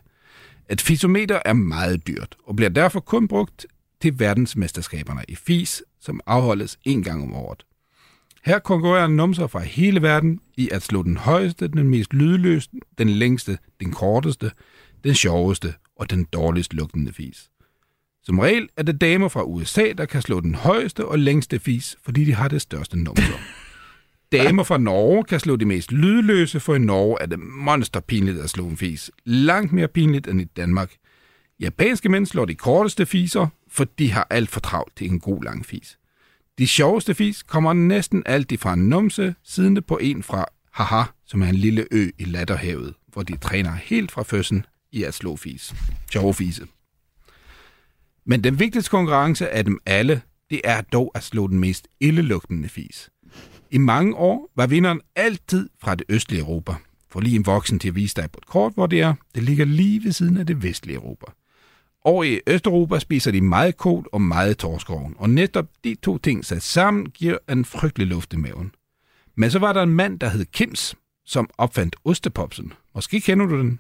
[0.69, 3.65] Et fisometer er meget dyrt, og bliver derfor kun brugt
[4.01, 7.65] til verdensmesterskaberne i fis, som afholdes en gang om året.
[8.45, 13.09] Her konkurrerer numser fra hele verden i at slå den højeste, den mest lydløse, den
[13.09, 14.51] længste, den korteste,
[15.03, 17.49] den sjoveste og den dårligst lugtende fis.
[18.23, 21.97] Som regel er det damer fra USA, der kan slå den højeste og længste fis,
[22.03, 23.39] fordi de har det største numser.
[24.31, 28.49] Damer fra Norge kan slå de mest lydløse, for i Norge er det monsterpinligt at
[28.49, 29.11] slå en fis.
[29.25, 30.91] Langt mere pinligt end i Danmark.
[31.59, 35.43] Japanske mænd slår de korteste fiser, for de har alt for travlt til en god
[35.43, 35.97] lang fis.
[36.57, 41.41] De sjoveste fis kommer næsten altid fra en numse, siddende på en fra Haha, som
[41.41, 45.35] er en lille ø i Latterhavet, hvor de træner helt fra fødslen i at slå
[45.35, 45.75] fis.
[46.11, 46.67] Sjove fise.
[48.25, 52.69] Men den vigtigste konkurrence af dem alle, det er dog at slå den mest ildelugtende
[52.69, 53.09] fis.
[53.71, 56.75] I mange år var vinderen altid fra det østlige Europa.
[57.09, 59.13] For lige en voksen til at vise dig på et kort, hvor det er.
[59.35, 61.25] Det ligger lige ved siden af det vestlige Europa.
[62.05, 66.45] Og i Østeuropa spiser de meget kål og meget torskoven, Og netop de to ting
[66.45, 68.71] sat sammen giver en frygtelig luft i maven.
[69.35, 70.95] Men så var der en mand, der hed Kims,
[71.25, 72.73] som opfandt ostepopsen.
[72.95, 73.79] Måske kender du den.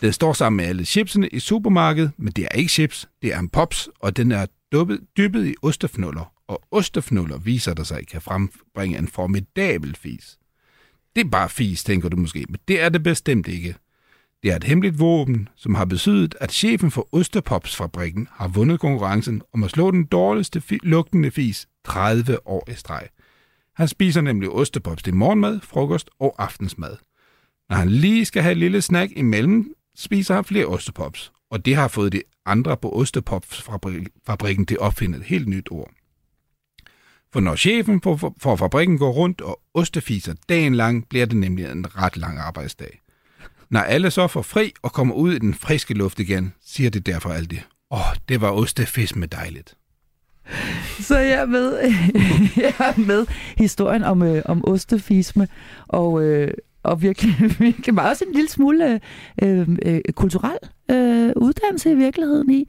[0.00, 3.38] Den står sammen med alle chipsene i supermarkedet, men det er ikke chips, det er
[3.38, 6.32] en pops, og den er dyppet, dyppet i ostefnuller.
[6.48, 10.38] Og ostefnuller viser der sig kan frembringe en formidabel fis.
[11.16, 13.74] Det er bare fis, tænker du måske, men det er det bestemt ikke.
[14.42, 19.42] Det er et hemmeligt våben, som har betydet, at chefen for Ostepops-fabrikken har vundet konkurrencen
[19.54, 23.08] om at slå den dårligste fi- lugtende fis 30 år i streg.
[23.76, 26.96] Han spiser nemlig ostepops til morgenmad, frokost og aftensmad.
[27.68, 31.32] Når han lige skal have et lille snack imellem, spiser han flere ostepops.
[31.50, 35.90] Og det har fået de andre på Ostepopsfabrikken til at opfinde et helt nyt ord.
[37.32, 38.00] For når chefen
[38.40, 43.00] for fabrikken går rundt og ostefiser dagen lang, bliver det nemlig en ret lang arbejdsdag.
[43.70, 47.06] Når alle så får fri og kommer ud i den friske luft igen, siger det
[47.06, 47.58] derfor altid,
[47.90, 49.76] åh, oh, det var ostefisk med dejligt.
[51.00, 51.72] Så jeg er med,
[52.64, 55.48] jeg er med historien om, øh, om ostefisme,
[55.88, 56.50] og, øh,
[56.82, 59.00] og virkelig, virkelig meget også en lille smule
[59.42, 60.58] øh, øh, kulturel
[60.90, 62.68] øh, uddannelse i virkeligheden i.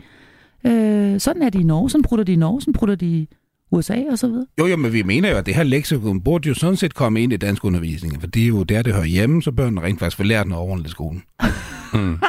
[0.67, 3.29] Øh, sådan er de i Norge, sådan prutter de i Norge, sådan prutter de i
[3.71, 4.45] USA og så videre.
[4.59, 7.21] Jo, jo, men vi mener jo, at det her leksikon burde jo sådan set komme
[7.21, 9.99] ind i dansk undervisning, for det er jo der, det hører hjemme, så børnene rent
[9.99, 11.23] faktisk får lært noget ordentligt i skolen.
[11.93, 12.19] mm.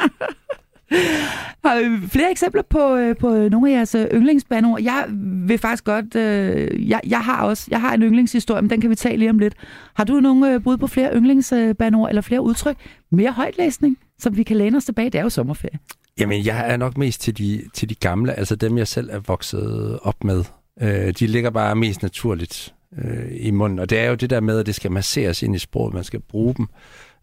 [1.65, 4.81] Har vi flere eksempler på, øh, på nogle af jeres øh, yndlingsbanord?
[4.81, 5.05] Jeg
[5.47, 6.15] vil faktisk godt...
[6.15, 9.29] Øh, jeg, jeg, har også jeg har en yndlingshistorie, men den kan vi tage lige
[9.29, 9.53] om lidt.
[9.93, 12.77] Har du nogle bud på flere yndlingsbanord eller flere udtryk?
[13.11, 15.09] Mere højtlæsning, som vi kan læne os tilbage?
[15.09, 15.79] Det er jo sommerferie.
[16.19, 19.19] Jamen, jeg er nok mest til de, til de gamle, altså dem, jeg selv er
[19.19, 20.43] vokset op med.
[20.81, 23.79] Øh, de ligger bare mest naturligt øh, i munden.
[23.79, 26.03] Og det er jo det der med, at det skal masseres ind i sproget, man
[26.03, 26.67] skal bruge dem.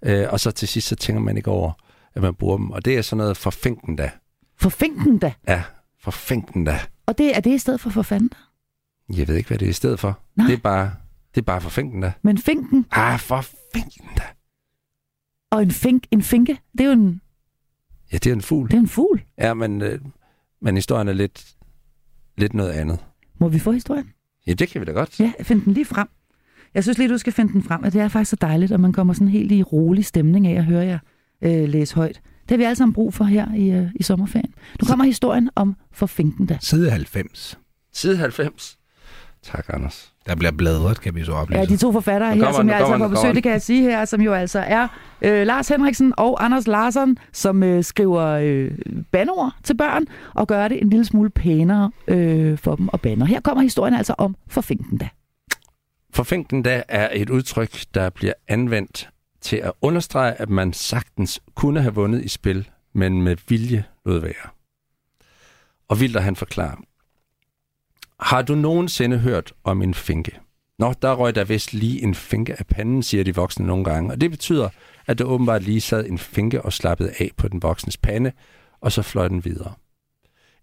[0.03, 1.73] Øh, og så til sidst, så tænker man ikke over,
[2.15, 2.71] at man bruger dem.
[2.71, 4.11] Og det er sådan noget forfænken da.
[4.57, 5.33] Forfænken da?
[5.49, 5.63] Ja,
[6.01, 6.81] forfænken da.
[7.07, 8.31] Og det, er det i stedet for forfanden?
[9.17, 10.21] Jeg ved ikke, hvad det er i stedet for.
[10.37, 10.47] Nej.
[10.47, 10.95] Det er bare,
[11.35, 12.13] det er bare forfænken da.
[12.23, 12.87] Men finken?
[12.91, 14.23] Ah, forfænken da.
[15.51, 17.21] Og en fink, en finke, det er jo en...
[18.13, 18.69] Ja, det er en fugl.
[18.69, 19.23] Det er en fugl.
[19.39, 20.01] Ja, men, øh,
[20.61, 21.47] men historien er lidt,
[22.37, 22.99] lidt noget andet.
[23.39, 24.11] Må vi få historien?
[24.47, 25.21] Ja, det kan vi da godt.
[25.21, 26.09] Ja, find den lige frem.
[26.75, 28.81] Jeg synes lige, du skal finde den frem, at det er faktisk så dejligt, at
[28.81, 30.99] man kommer sådan helt i rolig stemning af at høre jer
[31.43, 32.21] øh, læse højt.
[32.43, 34.55] Det har vi alle sammen brug for her i, øh, i sommerferien.
[34.81, 36.59] Nu kommer historien om Forfinken da.
[36.61, 37.59] Side 90.
[37.93, 38.78] Side 90.
[39.53, 40.13] Tak, Anders.
[40.27, 41.59] Der bliver bladret, kan vi så oplyse.
[41.59, 43.83] Ja, de to forfattere her, som jeg altså har på besøg, det kan jeg sige
[43.83, 44.89] her, som jo altså er
[45.23, 48.71] øh, Lars Henriksen og Anders Larsen, som øh, skriver øh,
[49.13, 53.27] bandord til børn og gør det en lille smule pænere øh, for dem at bande.
[53.27, 55.09] Her kommer historien altså om Forfinken da.
[56.15, 59.09] Forfinken da er et udtryk, der bliver anvendt
[59.41, 64.21] til at understrege, at man sagtens kunne have vundet i spil, men med vilje lod
[64.21, 64.51] være.
[65.89, 66.77] Og Vilder han forklarer,
[68.21, 70.39] har du nogensinde hørt om en finke?
[70.79, 74.13] Nå, der røg der vist lige en finke af panden, siger de voksne nogle gange.
[74.13, 74.69] Og det betyder,
[75.07, 78.33] at der åbenbart lige sad en finke og slappede af på den voksnes pande,
[78.81, 79.75] og så fløj den videre.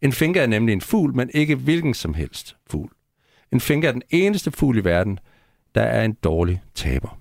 [0.01, 2.89] En finke er nemlig en fugl, men ikke hvilken som helst fugl.
[3.51, 5.19] En finke er den eneste fugl i verden,
[5.75, 7.19] der er en dårlig taber.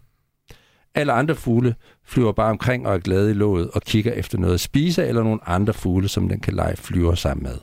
[0.94, 1.74] Alle andre fugle
[2.04, 5.22] flyver bare omkring og er glade i låget og kigger efter noget at spise eller
[5.22, 7.58] nogle andre fugle, som den kan lege flyver sammen med.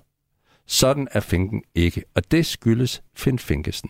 [0.71, 3.89] Sådan er finken ikke, og det skyldes Finn Finkesen.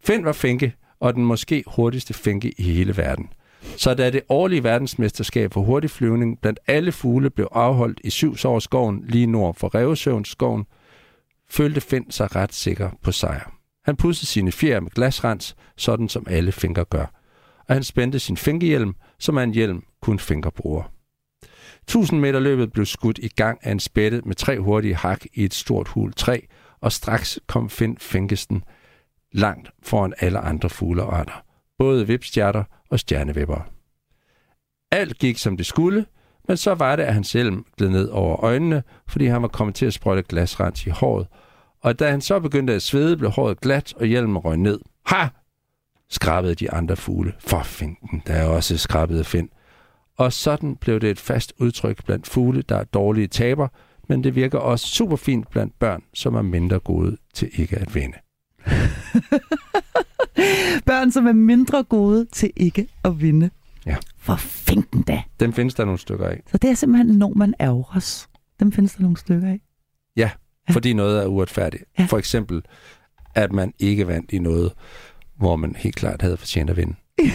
[0.00, 3.28] Finn var finke, og den måske hurtigste finke i hele verden.
[3.76, 9.04] Så da det årlige verdensmesterskab for hurtig flyvning blandt alle fugle blev afholdt i Syvsårsskoven
[9.08, 10.64] lige nord for Revesøvnsskoven,
[11.50, 13.52] følte Finn sig ret sikker på sejr.
[13.84, 17.06] Han pudsede sine fjer med glasrens, sådan som alle finker gør.
[17.68, 20.92] Og han spændte sin finkehjelm, som er en hjelm, kun finker bruger.
[21.82, 25.44] 1000 meter løbet blev skudt i gang af en spætte med tre hurtige hak i
[25.44, 26.40] et stort hul træ,
[26.80, 28.64] og straks kom Finn Finkesten
[29.32, 31.44] langt foran alle andre fuglearter,
[31.78, 33.68] både vipstjerter og stjernevipper.
[34.90, 36.06] Alt gik som det skulle,
[36.48, 39.74] men så var det, at han selv gled ned over øjnene, fordi han var kommet
[39.74, 41.26] til at sprøjte glasrens i håret,
[41.80, 44.80] og da han så begyndte at svede, blev håret glat, og hjelmen røg ned.
[45.06, 45.28] Ha!
[46.10, 47.34] skrabede de andre fugle.
[47.38, 49.48] For finken, der er også skrabede find.
[50.16, 53.68] Og sådan blev det et fast udtryk blandt fugle, der er dårlige taber,
[54.08, 57.94] men det virker også super fint blandt børn, som er mindre gode til ikke at
[57.94, 58.16] vinde.
[60.86, 63.50] børn, som er mindre gode til ikke at vinde.
[63.86, 63.96] Ja.
[64.18, 65.22] For finken da.
[65.40, 66.42] Dem findes der nogle stykker af.
[66.50, 67.54] Så det er simpelthen, når man
[67.94, 68.28] os.
[68.60, 69.60] Dem findes der nogle stykker af.
[70.16, 70.30] Ja,
[70.68, 70.74] ja.
[70.74, 71.84] fordi noget er uretfærdigt.
[71.98, 72.04] Ja.
[72.04, 72.62] For eksempel,
[73.34, 74.72] at man ikke vandt i noget,
[75.36, 76.94] hvor man helt klart havde fortjent at vinde.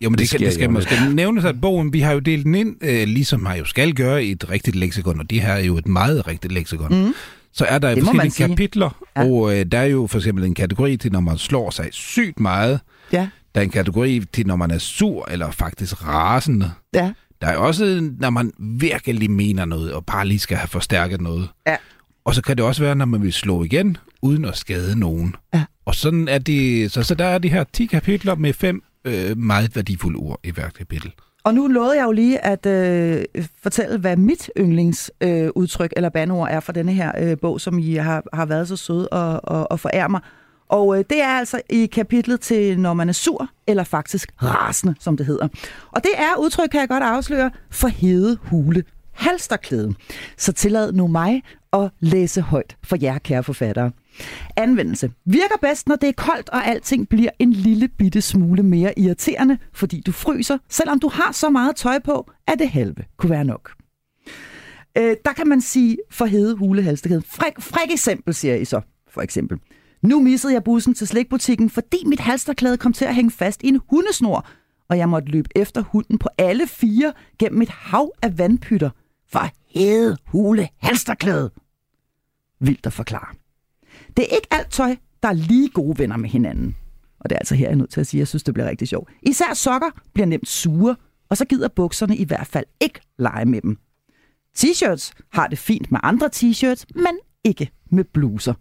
[0.00, 2.44] Jo, men det, det, skal, det skal måske nævnes, at bogen, vi har jo delt
[2.44, 5.52] den ind, øh, ligesom man jo skal gøre i et rigtigt leksikon, og det her
[5.52, 7.04] er jo et meget rigtigt leksikon.
[7.04, 7.14] Mm.
[7.52, 9.24] Så er der det forskellige kapitler, ja.
[9.24, 12.40] og øh, der er jo for eksempel en kategori til, når man slår sig sygt
[12.40, 12.80] meget.
[13.12, 13.28] Ja.
[13.54, 16.70] Der er en kategori til, når man er sur eller faktisk rasende.
[16.94, 17.12] Ja.
[17.40, 21.48] Der er også, når man virkelig mener noget, og bare lige skal have forstærket noget.
[21.66, 21.76] Ja.
[22.24, 25.34] Og så kan det også være, når man vil slå igen, uden at skade nogen.
[25.54, 25.64] Ja.
[25.86, 29.38] Og sådan er det, så, så der er de her 10 kapitler med fem øh,
[29.38, 31.12] meget værdifulde ord i hvert kapitel.
[31.44, 33.24] Og nu lovede jeg jo lige at øh,
[33.62, 37.94] fortælle, hvad mit yndlingsudtryk øh, eller banord er for denne her øh, bog, som I
[37.94, 40.20] har, har været så søde og, og, og forære mig.
[40.68, 44.94] Og øh, det er altså i kapitlet til, når man er sur, eller faktisk rasende,
[45.00, 45.48] som det hedder.
[45.92, 48.84] Og det er udtryk, kan jeg godt afsløre, for hede hule
[49.18, 49.94] halsterklæde.
[50.36, 51.42] Så tillad nu mig
[51.72, 53.90] at læse højt for jer, kære forfattere.
[54.56, 55.10] Anvendelse.
[55.24, 59.58] Virker bedst, når det er koldt, og alting bliver en lille bitte smule mere irriterende,
[59.72, 63.44] fordi du fryser, selvom du har så meget tøj på, at det halve kunne være
[63.44, 63.70] nok.
[64.98, 67.22] Øh, der kan man sige for hede hulehalsterklæde.
[67.26, 69.58] Fræk, fræk eksempel, siger I så, for eksempel.
[70.02, 73.68] Nu missede jeg bussen til slikbutikken, fordi mit halsterklæde kom til at hænge fast i
[73.68, 74.46] en hundesnor,
[74.88, 78.90] og jeg måtte løbe efter hunden på alle fire gennem et hav af vandpytter.
[79.28, 81.50] For hede hule halsterklæde.
[82.60, 83.34] Vildt at forklare.
[84.16, 86.76] Det er ikke alt tøj, der er lige gode venner med hinanden.
[87.20, 88.54] Og det er altså her, jeg er nødt til at sige, at jeg synes, det
[88.54, 89.10] bliver rigtig sjovt.
[89.22, 90.96] Især sokker bliver nemt sure,
[91.28, 93.78] og så gider bukserne i hvert fald ikke lege med dem.
[94.58, 98.54] T-shirts har det fint med andre t-shirts, men ikke med bluser.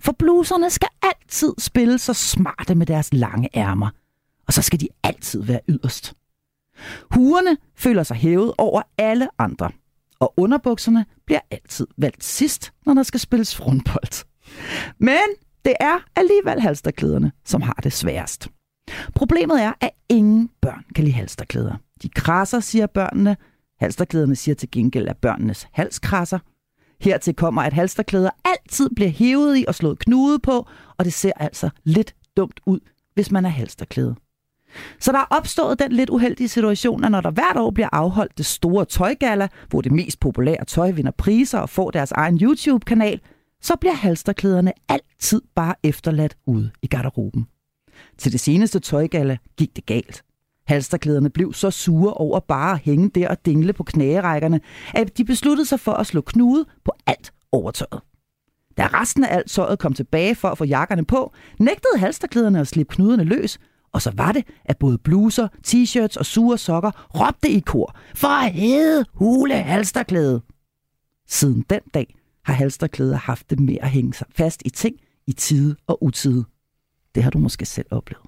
[0.00, 3.90] For bluserne skal altid spille så smarte med deres lange ærmer.
[4.46, 6.14] Og så skal de altid være yderst.
[7.10, 9.70] Huerne føler sig hævet over alle andre.
[10.22, 14.24] Og underbukserne bliver altid valgt sidst, når der skal spilles rundbold.
[14.98, 15.28] Men
[15.64, 18.48] det er alligevel halsterklæderne, som har det sværest.
[19.14, 21.76] Problemet er, at ingen børn kan lide halsterklæder.
[22.02, 23.36] De krasser, siger børnene.
[23.80, 26.38] Halsterklæderne siger til gengæld, at børnenes hals krasser.
[27.00, 30.68] Hertil kommer, at halsterklæder altid bliver hævet i og slået knude på,
[30.98, 32.80] og det ser altså lidt dumt ud,
[33.14, 34.16] hvis man er halsterklæde.
[35.00, 38.38] Så der er opstået den lidt uheldige situation, at når der hvert år bliver afholdt
[38.38, 43.20] det store tøjgala, hvor det mest populære tøj vinder priser og får deres egen YouTube-kanal,
[43.62, 47.46] så bliver halsterklæderne altid bare efterladt ude i garderoben.
[48.18, 50.24] Til det seneste tøjgala gik det galt.
[50.66, 54.60] Halsterklæderne blev så sure over bare at hænge der og dingle på knærækkerne,
[54.94, 58.02] at de besluttede sig for at slå knude på alt overtøjet.
[58.76, 62.66] Da resten af alt tøjet kom tilbage for at få jakkerne på, nægtede halsterklæderne at
[62.66, 63.58] slippe knuderne løs,
[63.92, 66.90] og så var det, at både bluser, t-shirts og sure sokker
[67.20, 70.42] råbte i kor, for at hede hule halsterklæde.
[71.28, 72.14] Siden den dag
[72.44, 76.44] har halsterklæder haft det med at hænge sig fast i ting i tide og utide.
[77.14, 78.26] Det har du måske selv oplevet.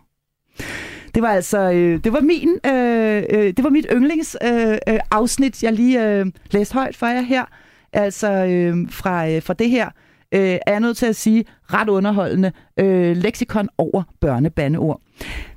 [1.14, 4.98] Det var altså, øh, det var min, øh, øh, det var mit yndlings øh, øh,
[5.10, 7.44] afsnit, jeg lige øh, læste højt for jer her.
[7.92, 9.90] Altså øh, fra, øh, fra det her
[10.34, 15.00] øh, er jeg nødt til at sige, ret underholdende øh, leksikon over børnebandeord.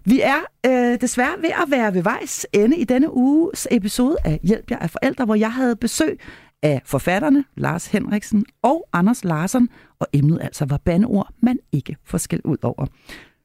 [0.06, 4.40] Vi er øh, desværre ved at være ved vejs ende i denne uges episode af
[4.44, 6.20] Hjælp jer af forældre, hvor jeg havde besøg
[6.64, 12.18] af forfatterne Lars Henriksen og Anders Larsen, og emnet altså var bandeord, man ikke får
[12.18, 12.86] skæld ud over.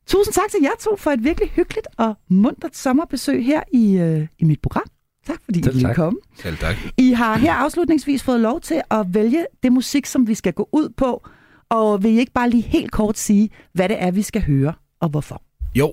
[0.06, 4.26] Tusind tak til jer to for et virkelig hyggeligt og muntert sommerbesøg her i, øh,
[4.38, 4.86] i mit program.
[5.26, 6.18] Tak fordi I ville komme.
[6.38, 6.76] Selv tak.
[6.98, 10.68] I har her afslutningsvis fået lov til at vælge det musik, som vi skal gå
[10.72, 11.28] ud på.
[11.70, 14.72] Og vil I ikke bare lige helt kort sige, hvad det er, vi skal høre
[15.00, 15.42] og hvorfor?
[15.74, 15.92] Jo,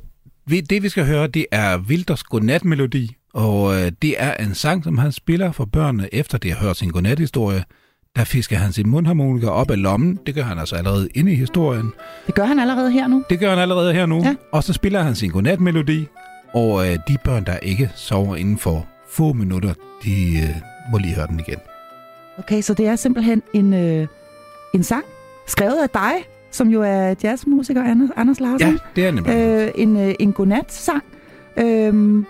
[0.50, 4.98] det vi skal høre, det er Wilders godnatmelodi, og øh, det er en sang, som
[4.98, 7.64] han spiller for børnene, efter de har hørt sin godnathistorie.
[8.16, 10.20] Der fisker han sin mundharmonika op af lommen.
[10.26, 11.92] Det gør han altså allerede inde i historien.
[12.28, 13.24] Det gør han allerede her nu.
[13.30, 14.24] Det gør han allerede her nu.
[14.24, 14.36] Ja.
[14.52, 16.08] Og så spiller han sin godnatmelodi,
[16.54, 20.56] og øh, de børn, der ikke sover inden for få minutter, de øh,
[20.92, 21.58] må lige høre den igen.
[22.38, 24.08] Okay, så det er simpelthen en, øh,
[24.74, 25.04] en sang,
[25.48, 26.12] skrevet af dig,
[26.52, 28.68] som jo er jazzmusiker Anders, Anders Larsen.
[28.68, 29.34] Ja, det er nemlig.
[29.36, 31.04] øh, en, øh, en godnat-sang.
[31.58, 32.26] Øhm,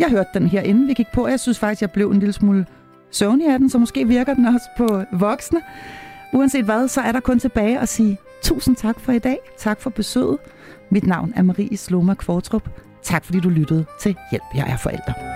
[0.00, 1.26] jeg hørte den her inden vi gik på.
[1.28, 2.66] Jeg synes faktisk, jeg blev en lille smule
[3.10, 5.60] søvnig af den, så måske virker den også på voksne.
[6.32, 9.38] Uanset hvad, så er der kun tilbage at sige tusind tak for i dag.
[9.58, 10.38] Tak for besøget.
[10.90, 12.68] Mit navn er Marie Sloma Kvartrup.
[13.02, 15.29] Tak fordi du lyttede til Hjælp, jeg er forældre.